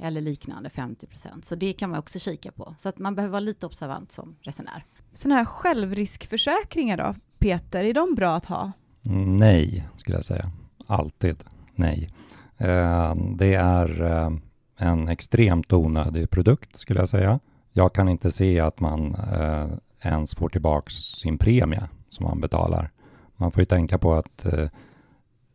eller 0.00 0.20
liknande 0.20 0.70
50 0.70 1.06
procent. 1.06 1.44
Så 1.44 1.54
det 1.54 1.72
kan 1.72 1.90
man 1.90 1.98
också 1.98 2.18
kika 2.18 2.52
på. 2.52 2.74
Så 2.78 2.88
att 2.88 2.98
man 2.98 3.14
behöver 3.14 3.32
vara 3.32 3.40
lite 3.40 3.66
observant 3.66 4.12
som 4.12 4.36
resenär. 4.40 4.84
Sådana 5.12 5.36
här 5.36 5.44
självriskförsäkringar 5.44 6.96
då, 6.96 7.14
Peter, 7.38 7.84
är 7.84 7.94
de 7.94 8.14
bra 8.14 8.34
att 8.36 8.44
ha? 8.46 8.72
Nej, 9.26 9.88
skulle 9.96 10.16
jag 10.16 10.24
säga. 10.24 10.50
Alltid 10.86 11.44
nej. 11.74 12.08
Eh, 12.56 13.14
Det 13.36 13.54
är 13.54 14.02
eh, 14.02 14.30
en 14.76 15.08
extremt 15.08 15.72
onödig 15.72 16.30
produkt, 16.30 16.76
skulle 16.76 17.00
jag 17.00 17.08
säga. 17.08 17.40
Jag 17.72 17.92
kan 17.92 18.08
inte 18.08 18.30
se 18.30 18.60
att 18.60 18.80
man 18.80 19.14
eh, 19.14 19.68
ens 20.00 20.34
får 20.34 20.48
tillbaks 20.48 20.94
sin 20.94 21.38
premie 21.38 21.88
som 22.08 22.24
man 22.26 22.40
betalar. 22.40 22.90
Man 23.36 23.52
får 23.52 23.60
ju 23.60 23.64
tänka 23.66 23.98
på 23.98 24.14
att 24.14 24.44
eh, 24.44 24.68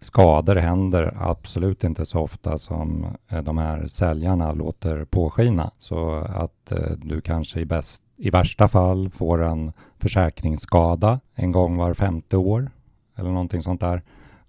skador 0.03 0.55
händer 0.55 1.17
absolut 1.19 1.83
inte 1.83 2.05
så 2.05 2.19
ofta 2.19 2.57
som 2.57 3.05
eh, 3.27 3.43
de 3.43 3.57
här 3.57 3.87
säljarna 3.87 4.51
låter 4.53 5.05
påskina. 5.05 5.71
Så 5.77 6.15
att 6.15 6.71
eh, 6.71 6.91
du 6.97 7.21
kanske 7.21 7.59
i, 7.59 7.65
bäst, 7.65 8.03
i 8.17 8.29
värsta 8.29 8.67
fall 8.67 9.09
får 9.09 9.43
en 9.43 9.73
försäkringsskada 9.97 11.19
en 11.35 11.51
gång 11.51 11.77
var 11.77 11.93
femte 11.93 12.37
år 12.37 12.71
eller 13.15 13.29
någonting 13.29 13.61
sånt 13.61 13.81
där. 13.81 14.01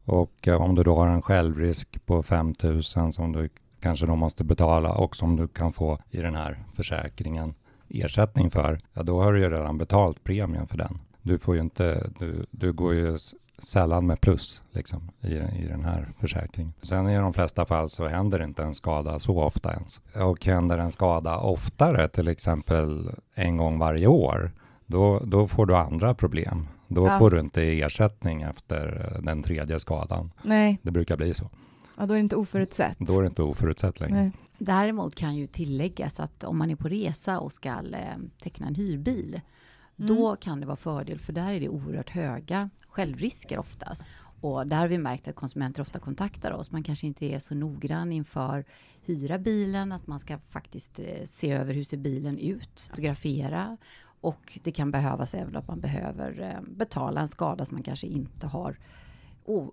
Och 0.04 0.48
eh, 0.48 0.62
om 0.62 0.74
du 0.74 0.82
då 0.82 0.96
har 0.96 1.08
en 1.08 1.22
självrisk 1.22 2.06
på 2.06 2.22
5 2.22 2.54
000 2.62 2.82
som 2.82 3.32
du 3.32 3.48
kanske 3.80 4.06
då 4.06 4.16
måste 4.16 4.44
betala 4.44 4.92
och 4.92 5.16
som 5.16 5.36
du 5.36 5.48
kan 5.48 5.72
få 5.72 5.98
i 6.10 6.16
den 6.16 6.34
här 6.34 6.64
försäkringen 6.72 7.54
ersättning 7.88 8.50
för, 8.50 8.78
ja 8.92 9.02
då 9.02 9.22
har 9.22 9.32
du 9.32 9.38
ju 9.40 9.50
redan 9.50 9.78
betalt 9.78 10.24
premien 10.24 10.66
för 10.66 10.78
den 10.78 10.98
du 11.24 11.38
får 11.38 11.54
ju 11.54 11.60
inte, 11.60 12.10
du, 12.18 12.46
du 12.50 12.72
går 12.72 12.94
ju 12.94 13.18
sällan 13.58 14.06
med 14.06 14.20
plus 14.20 14.62
liksom, 14.72 15.10
i, 15.20 15.34
i 15.34 15.66
den 15.68 15.84
här 15.84 16.12
försäkringen. 16.20 16.72
Sen 16.82 17.08
i 17.08 17.16
de 17.16 17.32
flesta 17.32 17.64
fall 17.64 17.90
så 17.90 18.08
händer 18.08 18.42
inte 18.42 18.62
en 18.62 18.74
skada 18.74 19.18
så 19.18 19.42
ofta 19.42 19.72
ens. 19.72 20.00
Och 20.14 20.44
händer 20.46 20.78
en 20.78 20.90
skada 20.92 21.38
oftare, 21.38 22.08
till 22.08 22.28
exempel 22.28 23.10
en 23.34 23.56
gång 23.56 23.78
varje 23.78 24.06
år, 24.06 24.52
då, 24.86 25.18
då 25.26 25.46
får 25.46 25.66
du 25.66 25.76
andra 25.76 26.14
problem. 26.14 26.68
Då 26.88 27.06
Ja. 27.06 27.18
får 27.18 27.30
du 27.30 27.40
inte 27.40 27.62
ersättning 27.62 28.42
efter 28.42 29.16
den 29.22 29.42
tredje 29.42 29.80
skadan. 29.80 30.30
Nej, 30.42 30.78
Det 30.82 30.90
brukar 30.90 31.16
bli 31.16 31.34
så. 31.34 31.50
ja, 31.98 32.06
då 32.06 32.12
är 32.12 32.16
det 32.16 32.20
inte 32.20 32.36
oförutsett. 32.36 32.96
Då 32.98 33.18
är 33.18 33.22
det 33.22 33.28
inte 33.28 33.42
oförutsett 33.42 34.00
längre. 34.00 34.22
Nej. 34.22 34.30
Däremot 34.58 35.14
kan 35.14 35.34
ju 35.36 35.46
tilläggas 35.46 36.20
att 36.20 36.44
om 36.44 36.58
man 36.58 36.70
är 36.70 36.76
på 36.76 36.88
resa 36.88 37.38
och 37.40 37.52
ska 37.52 37.68
eh, 37.68 38.16
teckna 38.42 38.66
en 38.66 38.74
hyrbil, 38.74 39.40
Mm. 39.98 40.16
då 40.16 40.36
kan 40.36 40.60
det 40.60 40.66
vara 40.66 40.76
fördel, 40.76 41.18
för 41.18 41.32
där 41.32 41.52
är 41.52 41.60
det 41.60 41.68
oerhört 41.68 42.10
höga 42.10 42.70
självrisker 42.88 43.58
oftast. 43.58 44.04
Och 44.40 44.66
där 44.66 44.76
har 44.76 44.88
vi 44.88 44.98
märkt 44.98 45.28
att 45.28 45.34
konsumenter 45.34 45.82
ofta 45.82 45.98
kontaktar 45.98 46.50
oss. 46.50 46.70
Man 46.70 46.82
kanske 46.82 47.06
inte 47.06 47.26
är 47.26 47.38
så 47.38 47.54
noggrann 47.54 48.12
inför 48.12 48.64
hyra 49.02 49.38
bilen, 49.38 49.92
att 49.92 50.06
man 50.06 50.20
ska 50.20 50.38
faktiskt 50.38 50.98
eh, 50.98 51.24
se 51.24 51.52
över 51.52 51.74
hur 51.74 51.84
ser 51.84 51.96
bilen 51.96 52.38
ut, 52.38 52.88
fotografera. 52.90 53.76
Och 54.20 54.58
det 54.64 54.72
kan 54.72 54.90
behövas 54.90 55.34
även 55.34 55.56
att 55.56 55.68
man 55.68 55.80
behöver 55.80 56.40
eh, 56.40 56.76
betala 56.76 57.20
en 57.20 57.28
skada 57.28 57.64
som 57.64 57.74
man 57.74 57.82
kanske 57.82 58.06
inte 58.06 58.46
har 58.46 58.78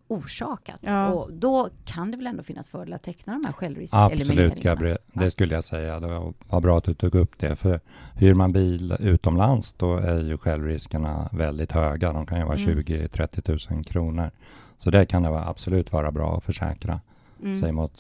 orsakat. 0.07 0.79
Ja. 0.81 1.07
Och 1.07 1.33
då 1.33 1.69
kan 1.85 2.11
det 2.11 2.17
väl 2.17 2.27
ändå 2.27 2.43
finnas 2.43 2.69
fördel 2.69 2.93
att 2.93 3.03
teckna 3.03 3.33
de 3.33 3.43
här 3.45 3.49
Absolut, 3.49 3.55
självriskelimineringarna. 3.55 4.61
Gabriel. 4.61 4.97
Va? 5.13 5.21
Det 5.23 5.31
skulle 5.31 5.55
jag 5.55 5.63
säga. 5.63 5.99
Det 5.99 6.07
var, 6.07 6.61
bra 6.61 6.77
att 6.77 6.83
du 6.83 6.93
tog 6.93 7.15
upp 7.15 7.39
det. 7.39 7.55
För 7.55 7.79
hyr 8.15 8.33
man 8.33 8.51
bil 8.51 8.95
utomlands, 8.99 9.73
då 9.73 9.95
är 9.97 10.19
ju 10.23 10.37
självriskerna 10.37 11.29
väldigt 11.31 11.71
höga. 11.71 12.13
De 12.13 12.25
kan 12.25 12.37
ju 12.39 12.43
vara 12.45 12.57
Mm. 12.57 12.77
20-30 12.83 13.73
000 13.73 13.83
kronor. 13.83 14.31
Så 14.77 14.89
det 14.89 15.05
kan 15.05 15.23
det 15.23 15.29
vara, 15.29 15.45
absolut 15.47 15.91
vara 15.91 16.11
bra 16.11 16.37
att 16.37 16.43
försäkra 16.43 16.99
Mm. 17.41 17.55
sig 17.55 17.71
mot 17.71 17.97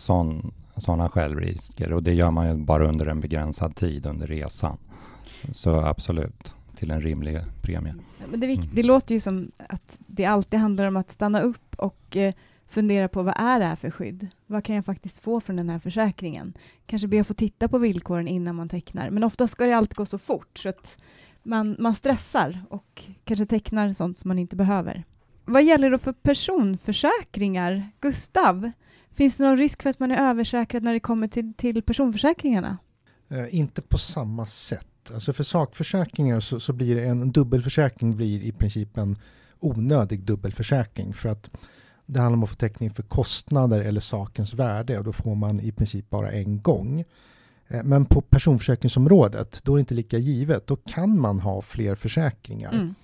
sådana 0.77 1.09
självrisker. 1.09 1.93
Och 1.93 2.03
det 2.03 2.13
gör 2.13 2.31
man 2.31 2.47
ju 2.49 2.55
bara 2.65 2.87
under 2.87 3.05
en 3.05 3.19
begränsad 3.19 3.75
tid 3.75 4.05
under 4.05 4.27
resan. 4.27 4.77
Så 5.51 5.75
absolut, 5.81 6.53
till 6.81 6.91
en 6.91 7.01
rimlig 7.01 7.39
premie. 7.61 7.95
Men 8.31 8.39
det, 8.39 8.47
Mm. 8.47 8.65
det 8.73 8.83
låter 8.83 9.15
ju 9.15 9.19
som 9.19 9.51
att 9.69 9.97
det 10.07 10.25
alltid 10.25 10.59
handlar 10.59 10.85
om 10.85 10.97
att 10.97 11.11
stanna 11.11 11.41
upp 11.41 11.75
och 11.77 12.17
eh, 12.17 12.33
fundera 12.67 13.07
på 13.07 13.23
vad 13.23 13.33
är 13.37 13.59
det 13.59 13.65
här 13.65 13.75
för 13.75 13.91
skydd? 13.91 14.27
Vad 14.45 14.63
kan 14.63 14.75
jag 14.75 14.85
faktiskt 14.85 15.19
få 15.19 15.41
från 15.41 15.55
den 15.55 15.69
här 15.69 15.79
försäkringen? 15.79 16.53
Kanske 16.85 17.07
be 17.07 17.21
att 17.21 17.27
få 17.27 17.33
titta 17.33 17.67
på 17.67 17.77
villkoren 17.77 18.27
innan 18.27 18.55
man 18.55 18.69
tecknar. 18.69 19.09
Men 19.09 19.23
ofta 19.23 19.47
ska 19.47 19.65
det 19.65 19.73
alltid 19.73 19.95
gå 19.95 20.05
så 20.05 20.17
fort 20.17 20.57
så 20.57 20.69
att 20.69 20.97
man, 21.43 21.75
man 21.79 21.95
stressar 21.95 22.61
och 22.69 23.03
kanske 23.23 23.45
tecknar 23.45 23.93
sånt 23.93 24.17
som 24.17 24.27
man 24.27 24.39
inte 24.39 24.55
behöver. 24.55 25.03
Vad 25.45 25.63
gäller 25.63 25.91
då 25.91 25.97
för 25.97 26.13
personförsäkringar? 26.13 27.89
Gustav, 27.99 28.71
finns 29.13 29.37
det 29.37 29.43
någon 29.43 29.57
risk 29.57 29.81
för 29.83 29.89
att 29.89 29.99
man 29.99 30.11
är 30.11 30.29
översäkrad 30.29 30.83
när 30.83 30.93
det 30.93 30.99
kommer 30.99 31.27
till, 31.27 31.53
till 31.53 31.83
personförsäkringarna? 31.83 32.77
Eh, 33.29 33.55
inte 33.55 33.81
på 33.81 33.97
samma 33.97 34.45
sätt. 34.45 34.87
Alltså 35.13 35.33
för 35.33 35.43
sakförsäkringar 35.43 36.39
så, 36.39 36.59
så 36.59 36.73
blir 36.73 36.97
en, 36.97 37.21
en 37.21 37.31
dubbelförsäkring 37.31 38.15
blir 38.15 38.41
i 38.41 38.51
princip 38.51 38.97
en 38.97 39.15
onödig 39.59 40.23
dubbelförsäkring 40.23 41.13
för 41.13 41.29
att 41.29 41.49
det 42.05 42.19
handlar 42.19 42.37
om 42.37 42.43
att 42.43 42.49
få 42.49 42.55
täckning 42.55 42.93
för 42.93 43.03
kostnader 43.03 43.81
eller 43.81 44.01
sakens 44.01 44.53
värde 44.53 44.97
och 44.97 45.03
då 45.03 45.13
får 45.13 45.35
man 45.35 45.59
i 45.59 45.71
princip 45.71 46.09
bara 46.09 46.31
en 46.31 46.61
gång. 46.61 47.03
Eh, 47.67 47.83
Men 47.83 48.05
på 48.05 48.21
personförsäkringsområdet, 48.21 49.61
då 49.63 49.73
är 49.73 49.77
det 49.77 49.79
inte 49.79 49.93
lika 49.93 50.17
givet. 50.17 50.67
Då 50.67 50.75
kan 50.75 51.19
man 51.19 51.39
ha 51.39 51.61
fler 51.61 51.95
försäkringar. 51.95 52.73
Mm. 52.73 52.95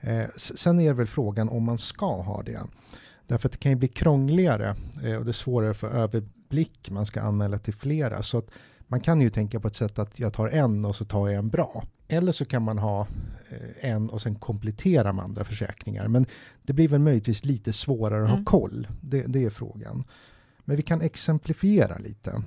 Eh, 0.00 0.28
Sen 0.36 0.80
är 0.80 0.86
det 0.86 0.94
väl 0.94 1.06
frågan 1.06 1.48
om 1.48 1.64
man 1.64 1.78
ska 1.78 2.22
ha 2.22 2.42
det. 2.42 2.60
Därför 3.26 3.48
att 3.48 3.52
det 3.52 3.58
kan 3.58 3.72
ju 3.72 3.76
bli 3.76 3.88
krångligare 3.88 4.76
eh, 5.04 5.16
och 5.16 5.24
det 5.24 5.30
är 5.30 5.32
svårare 5.32 5.74
för 5.74 5.88
överblick. 5.88 6.90
Man 6.90 7.06
ska 7.06 7.20
anmäla 7.20 7.58
till 7.58 7.74
flera. 7.74 8.22
Så 8.22 8.38
att 8.38 8.50
man 8.92 9.00
kan 9.00 9.20
ju 9.20 9.30
tänka 9.30 9.60
på 9.60 9.68
ett 9.68 9.74
sätt 9.74 9.98
att 9.98 10.20
jag 10.20 10.32
tar 10.32 10.48
en 10.48 10.84
och 10.84 10.96
så 10.96 11.04
tar 11.04 11.28
jag 11.28 11.38
en 11.38 11.48
bra. 11.48 11.84
Eller 12.08 12.32
så 12.32 12.44
kan 12.44 12.62
man 12.62 12.78
ha 12.78 13.06
eh, 13.50 13.90
en 13.90 14.10
och 14.10 14.22
sen 14.22 14.34
komplettera 14.34 15.12
med 15.12 15.24
andra 15.24 15.44
försäkringar. 15.44 16.08
Men 16.08 16.26
det 16.62 16.72
blir 16.72 16.88
väl 16.88 17.00
möjligtvis 17.00 17.44
lite 17.44 17.72
svårare 17.72 18.24
att 18.24 18.30
Mm. 18.30 18.38
ha 18.38 18.50
koll. 18.50 18.88
Det, 19.00 19.22
det 19.26 19.44
är 19.44 19.50
frågan. 19.50 20.04
Men 20.64 20.76
vi 20.76 20.82
kan 20.82 21.00
exemplifiera 21.00 21.98
lite. 21.98 22.42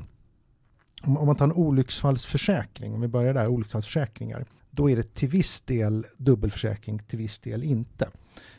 Om, 1.04 1.18
om 1.18 1.26
man 1.28 1.36
tar 1.36 1.46
en 1.46 1.52
olycksfallsförsäkring, 1.54 2.94
om 2.94 3.02
vi 3.02 3.08
börjar 3.08 3.34
där, 3.34 3.48
olycksfallsförsäkringar. 3.48 4.46
Då 4.72 4.90
är 4.90 4.96
det 4.96 5.14
till 5.14 5.30
viss 5.30 5.62
del 5.62 6.06
dubbelförsäkring, 6.18 7.00
till 7.00 7.18
viss 7.20 7.40
del 7.40 7.64
inte. 7.64 8.10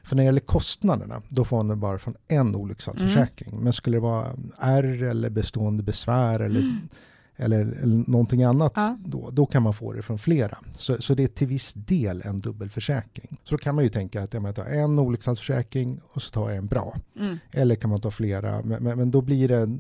För 0.03 0.17
när 0.17 0.23
det 0.23 0.27
gäller 0.27 0.41
kostnaderna, 0.41 1.23
då 1.29 1.45
får 1.45 1.57
man 1.57 1.69
det 1.69 1.77
bara 1.77 1.99
från 1.99 2.17
en 2.29 2.55
olycksfallsförsäkring. 2.55 3.59
Men 3.63 3.73
skulle 3.73 3.97
det 3.97 4.01
vara 4.01 4.27
R 4.59 5.03
eller 5.03 5.31
bestående 5.31 5.83
besvär 5.83 6.41
eller, 6.41 6.79
eller, 7.37 7.61
eller 7.61 8.11
någonting 8.11 8.43
annat, 8.43 8.73
Ja. 8.77 8.97
då, 9.05 9.31
då 9.31 9.47
kan 9.47 9.63
man 9.63 9.75
få 9.75 9.93
det 9.93 10.03
från 10.03 10.19
flera. 10.19 10.59
Så, 10.73 11.03
så 11.03 11.15
det 11.15 11.23
är 11.23 11.29
till 11.29 11.47
viss 11.47 11.73
del 11.73 12.23
en 12.25 12.39
dubbelförsäkring. 12.39 13.41
Så 13.45 13.55
då 13.55 13.59
kan 13.59 13.75
man 13.75 13.85
ju 13.85 13.91
tänka 13.91 14.23
att 14.23 14.35
ja, 14.35 14.41
jag 14.45 14.55
tar 14.55 14.65
en 14.65 14.99
olycksfallsförsäkring 14.99 16.01
och 16.13 16.23
så 16.23 16.31
tar 16.31 16.49
jag 16.51 16.59
en 16.59 16.67
bra. 16.67 16.97
Mm. 17.21 17.39
Eller 17.51 17.75
kan 17.75 17.91
man 17.91 18.01
ta 18.01 18.11
flera, 18.11 18.63
men, 18.63 18.83
men, 18.83 18.99
men 18.99 19.11
då 19.11 19.21
blir 19.21 19.49
det, 19.49 19.79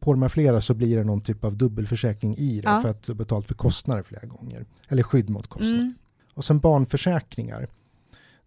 på 0.00 0.12
de 0.12 0.22
här 0.22 0.28
flera 0.28 0.60
så 0.60 0.74
blir 0.74 0.96
det 0.96 1.04
någon 1.04 1.20
typ 1.20 1.44
av 1.44 1.56
dubbelförsäkring 1.56 2.36
i 2.36 2.60
det 2.60 2.68
Ja. 2.68 2.80
för 2.82 2.88
att 2.88 3.02
du 3.02 3.12
har 3.12 3.16
betalt 3.16 3.46
för 3.46 3.54
kostnader 3.54 4.02
flera 4.02 4.26
gånger. 4.26 4.64
Eller 4.88 5.02
skydd 5.02 5.30
mot 5.30 5.46
kostnader. 5.46 5.74
Mm. 5.78 5.94
Och 6.34 6.44
sen 6.44 6.58
barnförsäkringar. 6.58 7.68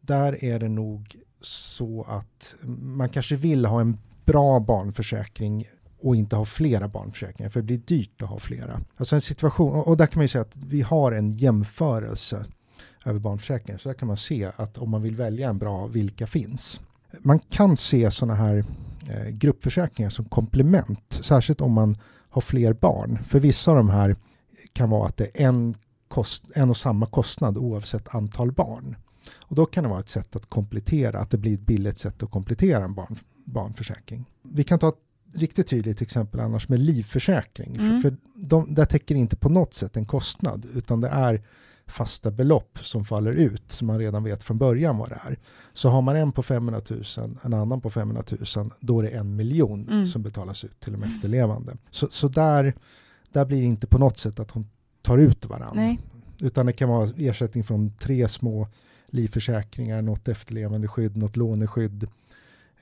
Där 0.02 0.43
är 0.43 0.60
det 0.60 0.69
nog 0.69 1.15
så 1.41 2.04
att 2.10 2.56
man 2.82 3.10
kanske 3.10 3.36
vill 3.36 3.65
ha 3.65 3.82
en 3.82 3.97
bra 4.26 4.60
barnförsäkring 4.60 5.65
och 6.02 6.16
inte 6.16 6.36
ha 6.36 6.46
flera 6.46 6.88
barnförsäkringar 6.88 7.50
för 7.50 7.60
det 7.60 7.66
blir 7.66 7.78
dyrt 7.78 8.22
att 8.22 8.30
ha 8.30 8.40
flera. 8.40 8.82
Alltså 8.98 9.16
en 9.16 9.22
situation, 9.22 9.82
och 9.82 9.98
där 9.98 10.08
kan 10.08 10.20
man 10.20 10.24
ju 10.24 10.28
säga 10.28 10.42
att 10.42 10.56
vi 10.56 10.82
har 10.82 11.12
en 11.12 11.30
jämförelse 11.30 12.46
över 13.06 13.20
barnförsäkringar 13.20 13.78
så 13.78 13.90
där 13.90 13.94
kan 13.94 14.08
man 14.08 14.18
se 14.18 14.52
att 14.56 14.78
om 14.78 14.90
man 14.90 15.02
vill 15.02 15.16
välja 15.16 15.50
en 15.50 15.58
bra, 15.58 15.88
vilka 15.88 16.28
finns? 16.28 16.82
Man 17.20 17.40
kan 17.40 17.78
se 17.78 18.12
sådana 18.12 18.36
här 18.36 18.66
eh, 19.10 19.28
gruppförsäkringar 19.28 20.10
som 20.10 20.26
komplement, 20.26 21.20
särskilt 21.22 21.62
om 21.62 21.72
man 21.72 21.96
har 22.30 22.42
fler 22.42 22.74
barn. 22.74 23.20
För 23.28 23.40
vissa 23.40 23.72
av 23.72 23.78
de 23.78 23.90
här 23.90 24.16
kan 24.74 24.90
vara 24.90 25.08
att 25.08 25.18
det 25.18 25.42
är 25.42 25.48
en, 25.48 25.76
kost, 26.08 26.44
en 26.56 26.70
och 26.70 26.78
samma 26.78 27.06
kostnad 27.06 27.58
oavsett 27.58 28.16
antal 28.16 28.52
barn. 28.52 28.96
Och 29.40 29.56
då 29.56 29.66
kan 29.66 29.84
det 29.84 29.90
vara 29.90 30.00
ett 30.00 30.10
sätt 30.10 30.36
att 30.36 30.50
komplettera, 30.50 31.20
att 31.20 31.30
det 31.30 31.38
blir 31.38 31.54
ett 31.54 31.60
billigt 31.60 31.98
sätt 31.98 32.24
att 32.24 32.32
komplettera 32.32 32.84
en 32.84 32.94
barn, 32.94 33.16
barnförsäkring. 33.46 34.26
Vi 34.42 34.64
kan 34.64 34.80
ta 34.80 34.94
riktigt 35.34 35.67
tydligt 35.67 36.02
exempel 36.02 36.39
annars 36.39 36.70
med 36.70 36.80
livförsäkring. 36.80 37.76
Mm. 37.76 38.02
För, 38.02 38.10
för 38.10 38.17
de, 38.36 38.74
där 38.74 38.86
täcker 38.86 39.15
inte 39.15 39.36
på 39.36 39.50
något 39.50 39.74
sätt 39.74 39.98
en 39.98 40.06
kostnad, 40.06 40.65
utan 40.74 41.02
det 41.02 41.08
är 41.08 41.41
fasta 41.86 42.32
belopp 42.32 42.80
som 42.82 43.06
faller 43.06 43.32
ut, 43.32 43.72
som 43.72 43.88
man 43.88 44.00
redan 44.00 44.24
vet 44.24 44.44
från 44.44 44.58
början 44.58 44.98
vad 44.98 45.10
det 45.10 45.20
är. 45.28 45.38
Så 45.74 45.89
har 45.89 46.02
man 46.02 46.15
en 46.15 46.32
på 46.32 46.44
500 46.44 46.82
000, 46.89 47.04
en 47.44 47.54
annan 47.54 47.82
på 47.82 47.89
500 47.89 48.24
000, 48.58 48.72
då 48.80 49.00
är 49.00 49.04
det 49.04 49.10
en 49.10 49.36
miljon 49.36 49.88
Mm. 49.89 50.06
som 50.06 50.24
betalas 50.24 50.63
ut 50.63 50.80
till 50.80 50.94
de 50.94 51.04
efterlevande. 51.04 51.78
Så, 51.89 52.08
så 52.08 52.28
där, 52.28 52.74
där 53.30 53.46
blir 53.46 53.60
det 53.60 53.65
inte 53.67 53.88
på 53.88 54.00
något 54.00 54.17
sätt 54.17 54.39
att 54.39 54.52
hon 54.52 54.70
tar 55.02 55.17
ut 55.17 55.46
varandra. 55.46 55.82
Nej. 55.82 56.00
Utan 56.41 56.65
det 56.65 56.74
kan 56.74 56.89
vara 56.89 57.10
ersättning 57.17 57.63
från 57.63 57.94
tre 58.00 58.28
små 58.28 58.67
livförsäkringar, 59.08 60.02
något 60.02 60.28
efterlevande 60.28 60.88
skydd, 60.88 61.17
något 61.17 61.38
låneskydd. 61.38 62.08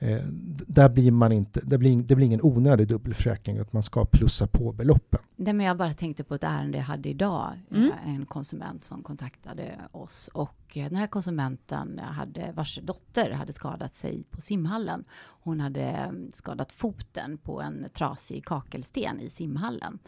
Eh, 0.02 0.22
där 0.66 0.88
blir 0.88 1.10
man 1.10 1.32
inte, 1.32 1.60
det, 1.64 1.78
blir, 1.78 2.02
det 2.02 2.16
blir 2.16 2.26
ingen 2.26 2.42
onödig 2.42 2.88
dubbelförsäkring, 2.88 3.58
att 3.58 3.72
man 3.72 3.82
ska 3.82 4.04
plussa 4.04 4.46
på 4.46 4.72
beloppen. 4.72 5.20
Nej, 5.36 5.54
men 5.54 5.66
jag 5.66 5.76
bara 5.76 5.94
tänkte 5.94 6.24
på 6.24 6.34
ett 6.34 6.44
ärende 6.44 6.78
jag 6.78 6.84
hade 6.84 7.08
idag. 7.08 7.52
Mm. 7.70 7.92
Eh, 8.04 8.14
En 8.14 8.26
konsument 8.26 8.84
som 8.84 9.02
kontaktade 9.02 9.78
oss. 9.92 10.30
Och 10.34 10.76
eh, 10.76 10.84
den 10.88 10.96
här 10.96 11.06
konsumenten 11.06 11.98
hade, 11.98 12.52
vars 12.52 12.78
dotter 12.82 13.30
hade 13.30 13.52
skadat 13.52 13.94
sig 13.94 14.22
på 14.30 14.40
simhallen. 14.40 15.04
Hon 15.42 15.60
hade 15.60 15.82
eh, 15.82 16.12
skadat 16.32 16.72
foten 16.72 17.38
på 17.38 17.60
en 17.60 17.86
trasig 17.92 18.44
kakelsten 18.44 19.20
i 19.20 19.30
simhallen. 19.30 19.98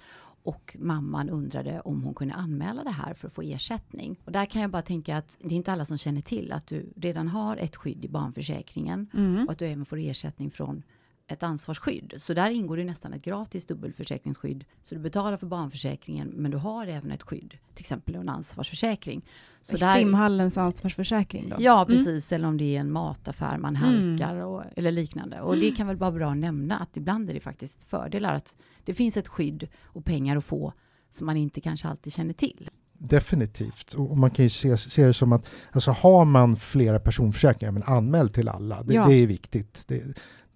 Och 0.45 0.77
mamman 0.81 1.31
undrade 1.31 1.81
om 1.81 2.03
hon 2.03 2.15
kunde 2.15 2.35
anmäla 2.35 2.85
det 2.85 2.91
här 2.91 3.15
för 3.15 3.27
att 3.29 3.35
få 3.35 3.43
ersättning. 3.43 4.21
Och 4.25 4.33
där 4.33 4.45
kan 4.47 4.63
jag 4.63 4.71
bara 4.71 4.83
tänka 4.83 5.17
att 5.17 5.39
det 5.41 5.55
är 5.55 5.57
inte 5.57 5.73
alla 5.73 5.85
som 5.85 5.99
känner 5.99 6.21
till 6.21 6.53
att 6.53 6.67
du 6.67 6.93
redan 6.97 7.29
har 7.29 7.57
ett 7.57 7.77
skydd 7.77 8.05
i 8.05 8.09
barnförsäkringen 8.09 9.07
Mm. 9.15 9.45
och 9.47 9.53
att 9.53 9.59
du 9.59 9.67
även 9.67 9.85
får 9.87 9.99
ersättning 9.99 10.51
från 10.51 10.83
ett 11.29 11.43
ansvarsskydd. 11.43 12.15
Så 12.17 12.35
där 12.35 12.51
ingår 12.51 12.77
det 12.77 12.85
nästan 12.85 13.13
ett 13.13 13.23
gratis 13.25 13.67
dubbelförsäkringsskydd. 13.67 14.65
Så 14.83 14.95
du 14.95 15.01
betalar 15.01 15.37
för 15.37 15.47
barnförsäkringen, 15.47 16.29
men 16.29 16.51
du 16.51 16.57
har 16.57 16.87
även 16.87 17.11
ett 17.11 17.23
skydd, 17.23 17.59
till 17.75 17.83
exempel 17.83 18.15
en 18.15 18.29
ansvarsförsäkring. 18.29 19.23
Så 19.63 19.77
där, 19.77 19.97
Simhallens 19.99 20.59
ansvarsförsäkring 20.59 21.49
då? 21.49 21.57
ja, 21.59 21.85
Mm. 21.85 21.87
precis. 21.97 22.33
Eller 22.33 22.49
om 22.49 22.57
det 22.59 22.77
är 22.77 22.81
en 22.81 22.93
mataffär 22.93 23.59
man 23.59 23.77
halkar 23.77 24.37
och, 24.37 24.63
eller 24.77 24.93
liknande. 24.93 25.41
Och 25.41 25.57
det 25.57 25.71
kan 25.71 25.87
väl 25.87 25.97
vara 25.97 26.13
bra 26.13 26.31
att 26.31 26.37
nämna 26.37 26.79
att 26.79 26.97
ibland 26.97 27.31
är 27.31 27.35
det 27.35 27.41
faktiskt 27.41 27.85
fördelar 27.85 28.35
att 28.35 28.57
det 28.85 28.95
finns 28.95 29.17
ett 29.17 29.29
skydd 29.29 29.69
och 29.85 30.05
pengar 30.05 30.37
att 30.37 30.45
få 30.45 30.73
som 31.11 31.27
man 31.27 31.37
inte 31.37 31.61
kanske 31.61 31.89
alltid 31.89 32.13
känner 32.13 32.33
till. 32.35 32.71
Definitivt. 33.13 33.95
Och 33.95 34.19
man 34.19 34.31
kan 34.31 34.45
ju 34.45 34.49
se, 34.49 34.77
se 34.77 35.05
det 35.07 35.13
som 35.15 35.33
att 35.33 35.49
alltså 35.73 35.91
har 35.91 36.25
man 36.25 36.57
flera 36.57 37.01
personförsäkringar, 37.01 37.73
men 37.73 37.83
anmäl 37.83 38.29
till 38.29 38.49
alla. 38.49 38.83
Det, 38.83 38.95
Ja. 38.95 39.07
det 39.07 39.15
är 39.15 39.27
viktigt. 39.27 39.85
Det, 39.89 40.03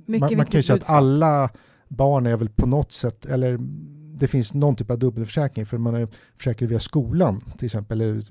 man, 0.06 0.36
man 0.36 0.46
kan 0.46 0.58
ju 0.58 0.62
säga 0.62 0.76
att 0.76 0.90
alla 0.90 1.50
barn 1.88 2.26
är 2.26 2.36
väl 2.36 2.48
på 2.48 2.66
något 2.66 2.92
sätt, 2.92 3.26
eller 3.26 3.58
det 4.18 4.28
finns 4.28 4.54
någon 4.54 4.76
typ 4.76 4.90
av 4.90 4.98
dubbelförsäkring, 4.98 5.66
för 5.66 5.78
man 5.78 5.94
är 5.94 6.08
försäkrad 6.36 6.70
via 6.70 6.80
skolan 6.80 7.40
till 7.58 7.64
exempel, 7.64 8.00
eller 8.00 8.22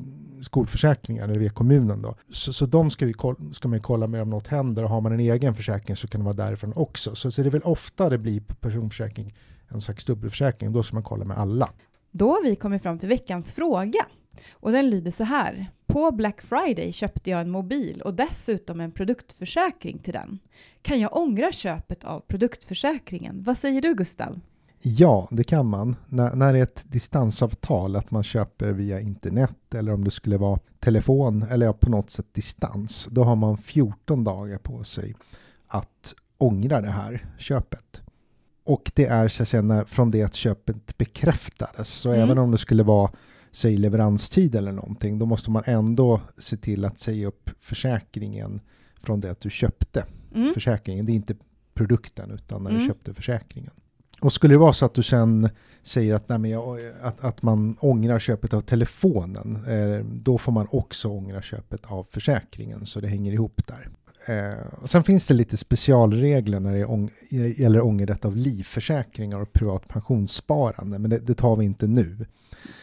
skolförsäkringar, 0.42 1.24
eller 1.24 1.40
via 1.40 1.50
kommunen 1.50 2.02
då. 2.02 2.16
Så, 2.32 2.54
så 2.54 2.66
de 2.66 2.90
ska, 2.90 3.06
vi, 3.06 3.14
koll- 3.14 3.54
ska 3.54 3.68
man 3.68 3.82
kolla 3.82 4.08
med 4.08 4.22
om 4.22 4.30
något 4.30 4.48
händer, 4.48 4.84
och 4.84 4.90
har 4.90 5.02
man 5.02 5.12
en 5.12 5.20
egen 5.20 5.56
försäkring 5.56 5.96
så 5.96 6.08
kan 6.08 6.22
det 6.22 6.26
vara 6.26 6.36
därifrån 6.36 6.74
också. 6.76 7.16
Så, 7.16 7.32
så 7.32 7.42
det 7.42 7.50
är 7.50 7.52
väl 7.52 7.62
ofta 7.62 8.10
det 8.10 8.18
blir 8.18 8.42
personförsäkring 8.42 9.34
en 9.68 9.82
slags 9.82 10.06
dubbelförsäkring, 10.06 10.74
då 10.74 10.84
ska 10.84 10.96
man 10.96 11.04
kolla 11.04 11.26
med 11.26 11.38
alla. 11.38 11.70
Då 12.12 12.30
har 12.30 12.44
vi 12.44 12.56
kommit 12.56 12.84
fram 12.84 13.00
till 13.00 13.10
veckans 13.10 13.54
fråga. 13.54 14.06
Och 14.52 14.72
den 14.72 14.90
lyder 14.90 15.12
så 15.12 15.24
här. 15.24 15.68
På 15.96 16.12
Black 16.12 16.42
Friday 16.42 16.92
köpte 16.92 17.30
jag 17.30 17.42
en 17.42 17.52
mobil 17.52 18.02
och 18.02 18.14
dessutom 18.14 18.80
en 18.80 18.92
produktförsäkring 18.92 19.98
till 19.98 20.14
den. 20.14 20.40
Kan 20.82 21.00
jag 21.00 21.18
ångra 21.18 21.52
köpet 21.52 22.04
av 22.04 22.20
produktförsäkringen? 22.20 23.44
Vad 23.44 23.58
säger 23.58 23.82
du 23.82 23.96
Gustav? 23.96 24.40
Ja, 24.82 25.28
det 25.32 25.44
kan 25.44 25.66
man. 25.66 25.96
När, 26.10 26.36
när 26.36 26.54
det 26.54 26.60
är 26.60 26.64
ett 26.64 26.84
distansavtal, 26.88 27.96
att 27.96 28.12
man 28.12 28.24
köper 28.24 28.72
via 28.72 29.00
internet 29.00 29.74
eller 29.76 29.94
om 29.94 30.04
det 30.04 30.12
skulle 30.12 30.38
vara 30.38 30.60
telefon 30.80 31.44
eller 31.44 31.74
på 31.74 31.90
något 31.90 32.10
sätt 32.10 32.34
distans, 32.34 33.08
då 33.12 33.24
har 33.24 33.36
man 33.36 33.58
14 33.58 34.24
dagar 34.24 34.58
på 34.58 34.84
sig 34.84 35.16
att 35.68 36.16
ångra 36.38 36.82
det 36.82 36.92
här 36.92 37.26
köpet. 37.38 38.02
Och 38.64 38.92
det 38.96 39.06
är 39.06 39.28
så 39.28 39.44
att 39.44 39.50
säga 39.50 39.62
när, 39.62 39.86
från 39.86 40.12
det 40.12 40.24
att 40.24 40.36
köpet 40.36 40.98
bekräftades. 40.98 41.90
Så 41.90 42.10
Mm. 42.10 42.22
även 42.22 42.38
om 42.38 42.52
det 42.52 42.58
skulle 42.58 42.84
vara 42.84 43.12
säg 43.56 43.78
leveranstid 43.78 44.56
eller 44.56 44.72
någonting, 44.72 45.20
då 45.20 45.26
måste 45.26 45.52
man 45.52 45.64
ändå 45.66 46.22
se 46.38 46.58
till 46.58 46.86
att 46.86 47.00
säga 47.00 47.28
upp 47.28 47.50
försäkringen 47.60 48.60
från 49.02 49.20
det 49.20 49.32
att 49.32 49.40
du 49.40 49.50
köpte 49.50 50.06
Mm. 50.36 50.54
försäkringen. 50.54 51.06
Det 51.06 51.12
är 51.12 51.16
inte 51.16 51.36
produkten 51.74 52.32
utan 52.32 52.64
när 52.64 52.70
Mm. 52.70 52.82
du 52.82 52.88
köpte 52.88 53.14
försäkringen. 53.14 53.72
Och 54.22 54.34
skulle 54.34 54.54
det 54.54 54.58
vara 54.58 54.74
så 54.74 54.86
att 54.86 54.94
du 54.94 55.04
sen 55.04 55.50
säger 55.84 56.14
att, 56.16 56.30
nej, 56.30 56.38
men 56.40 56.52
jag, 56.52 56.80
att, 57.02 57.24
att 57.24 57.42
man 57.42 57.78
ångrar 57.80 58.20
köpet 58.20 58.54
av 58.54 58.62
telefonen, 58.62 59.66
eh, 59.68 60.06
då 60.06 60.38
får 60.38 60.52
man 60.52 60.68
också 60.72 61.10
ångra 61.10 61.42
köpet 61.42 61.86
av 61.86 62.08
försäkringen, 62.12 62.86
så 62.86 63.00
det 63.00 63.08
hänger 63.08 63.32
ihop 63.34 63.62
där. 63.68 63.90
Eh, 64.28 64.68
och 64.82 64.90
sen 64.90 65.04
finns 65.04 65.28
det 65.28 65.34
lite 65.34 65.58
specialregler 65.58 66.60
när 66.60 66.74
det 66.74 66.86
ång, 66.86 67.10
gäller 67.30 67.82
ångerrätt 67.86 68.26
av 68.26 68.36
livförsäkringar 68.36 69.40
och 69.40 69.54
privat 69.54 69.88
pensionssparande, 69.88 71.00
men 71.00 71.10
det, 71.10 71.20
det 71.20 71.34
tar 71.36 71.56
vi 71.56 71.66
inte 71.66 71.88
nu. 71.88 72.26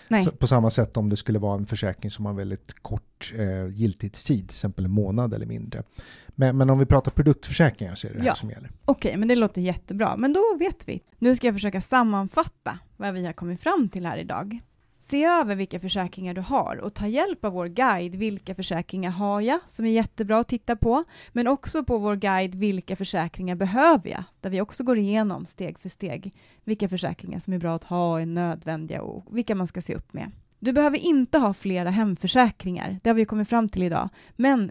Nej. 0.08 0.30
På 0.38 0.46
samma 0.46 0.70
sätt 0.70 0.96
om 0.96 1.08
det 1.08 1.16
skulle 1.16 1.38
vara 1.38 1.58
en 1.58 1.66
försäkring 1.66 2.10
som 2.10 2.26
har 2.26 2.32
väldigt 2.32 2.82
kort 2.82 3.32
eh, 3.36 3.66
giltighetstid, 3.66 4.38
till 4.38 4.54
exempel 4.56 4.84
en 4.84 4.90
månad 4.90 5.34
eller 5.34 5.46
mindre. 5.46 5.82
Men, 6.26 6.56
men 6.56 6.70
om 6.70 6.78
vi 6.78 6.86
pratar 6.86 7.10
produktförsäkringar 7.10 7.94
så 7.94 8.06
är 8.06 8.12
det 8.12 8.18
det 8.18 8.24
Ja. 8.24 8.30
här 8.30 8.36
som 8.36 8.50
gäller. 8.50 8.70
Okej, 8.84 9.16
men 9.16 9.28
det 9.28 9.34
låter 9.36 9.62
jättebra. 9.62 10.16
Men 10.16 10.32
då 10.32 10.40
vet 10.58 10.88
vi. 10.88 11.02
Nu 11.18 11.36
ska 11.36 11.46
jag 11.46 11.54
försöka 11.54 11.80
sammanfatta 11.80 12.78
vad 12.96 13.14
vi 13.14 13.26
har 13.26 13.32
kommit 13.32 13.60
fram 13.60 13.88
till 13.88 14.06
här 14.06 14.16
idag. 14.18 14.60
Se 15.04 15.24
över 15.24 15.54
vilka 15.54 15.80
försäkringar 15.80 16.34
du 16.34 16.40
har 16.40 16.76
och 16.76 16.94
ta 16.94 17.06
hjälp 17.06 17.44
av 17.44 17.52
vår 17.52 17.66
guide 17.66 18.14
Vilka 18.14 18.54
försäkringar 18.54 19.10
har 19.10 19.40
jag? 19.40 19.60
som 19.68 19.86
är 19.86 19.90
jättebra 19.90 20.38
att 20.38 20.48
titta 20.48 20.76
på. 20.76 21.04
Men 21.32 21.48
också 21.48 21.84
på 21.84 21.98
vår 21.98 22.16
guide 22.16 22.54
Vilka 22.54 22.96
försäkringar 22.96 23.54
behöver 23.54 24.10
jag? 24.10 24.24
Där 24.40 24.50
vi 24.50 24.60
också 24.60 24.84
går 24.84 24.98
igenom 24.98 25.46
steg 25.46 25.78
för 25.78 25.88
steg 25.88 26.34
vilka 26.64 26.88
försäkringar 26.88 27.38
som 27.38 27.52
är 27.52 27.58
bra 27.58 27.74
att 27.74 27.84
ha, 27.84 28.20
är 28.20 28.26
nödvändiga 28.26 29.02
och 29.02 29.36
vilka 29.36 29.54
man 29.54 29.66
ska 29.66 29.82
se 29.82 29.94
upp 29.94 30.12
med. 30.12 30.32
Du 30.58 30.72
behöver 30.72 30.98
inte 30.98 31.38
ha 31.38 31.54
flera 31.54 31.90
hemförsäkringar, 31.90 33.00
det 33.02 33.10
har 33.10 33.14
vi 33.14 33.24
kommit 33.24 33.48
fram 33.48 33.68
till 33.68 33.82
idag. 33.82 34.08
Men 34.36 34.70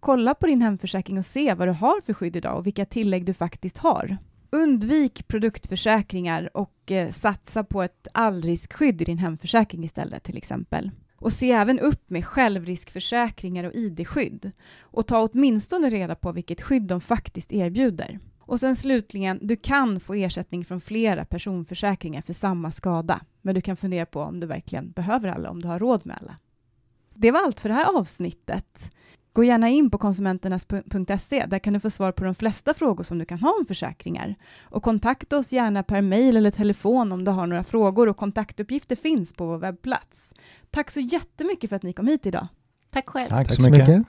kolla 0.00 0.34
på 0.34 0.46
din 0.46 0.62
hemförsäkring 0.62 1.18
och 1.18 1.26
se 1.26 1.54
vad 1.54 1.68
du 1.68 1.72
har 1.72 2.00
för 2.00 2.12
skydd 2.12 2.36
idag 2.36 2.58
och 2.58 2.66
vilka 2.66 2.84
tillägg 2.84 3.24
du 3.24 3.34
faktiskt 3.34 3.78
har. 3.78 4.16
Undvik 4.54 5.28
produktförsäkringar 5.28 6.56
och 6.56 6.92
eh, 6.92 7.10
satsa 7.12 7.64
på 7.64 7.82
ett 7.82 8.08
allriskskydd 8.14 9.02
i 9.02 9.04
din 9.04 9.18
hemförsäkring 9.18 9.84
istället 9.84 10.22
till 10.22 10.36
exempel. 10.36 10.90
Och 11.16 11.32
se 11.32 11.52
även 11.52 11.80
upp 11.80 12.10
med 12.10 12.26
självriskförsäkringar 12.26 13.64
och 13.64 13.74
ID-skydd. 13.74 14.50
Och 14.80 15.06
ta 15.06 15.28
åtminstone 15.28 15.90
reda 15.90 16.14
på 16.14 16.32
vilket 16.32 16.62
skydd 16.62 16.82
de 16.82 17.00
faktiskt 17.00 17.52
erbjuder. 17.52 18.18
Och 18.38 18.60
sen 18.60 18.76
slutligen, 18.76 19.38
du 19.42 19.56
kan 19.56 20.00
få 20.00 20.14
ersättning 20.14 20.64
från 20.64 20.80
flera 20.80 21.24
personförsäkringar 21.24 22.22
för 22.22 22.32
samma 22.32 22.72
skada. 22.72 23.20
Men 23.42 23.54
du 23.54 23.60
kan 23.60 23.76
fundera 23.76 24.06
på 24.06 24.20
om 24.20 24.40
du 24.40 24.46
verkligen 24.46 24.90
behöver 24.90 25.28
alla, 25.28 25.50
om 25.50 25.62
du 25.62 25.68
har 25.68 25.78
råd 25.78 26.06
med 26.06 26.16
alla. 26.20 26.36
Det 27.14 27.30
var 27.30 27.40
allt 27.44 27.60
för 27.60 27.68
det 27.68 27.74
här 27.74 27.98
avsnittet. 27.98 28.90
Gå 29.34 29.44
gärna 29.44 29.68
in 29.68 29.90
på 29.90 29.98
konsumenternas.se. 29.98 31.46
Där 31.46 31.58
kan 31.58 31.72
du 31.72 31.80
få 31.80 31.90
svar 31.90 32.12
på 32.12 32.24
de 32.24 32.34
flesta 32.34 32.74
frågor 32.74 33.04
som 33.04 33.18
du 33.18 33.24
kan 33.24 33.38
ha 33.38 33.54
om 33.58 33.64
försäkringar. 33.64 34.34
Och 34.62 34.82
kontakta 34.82 35.38
oss 35.38 35.52
gärna 35.52 35.82
per 35.82 36.02
mejl 36.02 36.36
eller 36.36 36.50
telefon 36.50 37.12
om 37.12 37.24
du 37.24 37.30
har 37.30 37.46
några 37.46 37.64
frågor 37.64 38.08
och 38.08 38.16
kontaktuppgifter 38.16 38.96
finns 38.96 39.32
på 39.32 39.46
vår 39.46 39.58
webbplats. 39.58 40.34
Tack 40.70 40.90
så 40.90 41.00
jättemycket 41.00 41.70
för 41.70 41.76
att 41.76 41.82
ni 41.82 41.92
kom 41.92 42.06
hit 42.06 42.26
idag. 42.26 42.48
Tack 42.90 43.08
själv. 43.08 43.28
Tack, 43.28 43.48
Tack 43.48 43.62
så 43.62 43.70
mycket. 43.70 44.06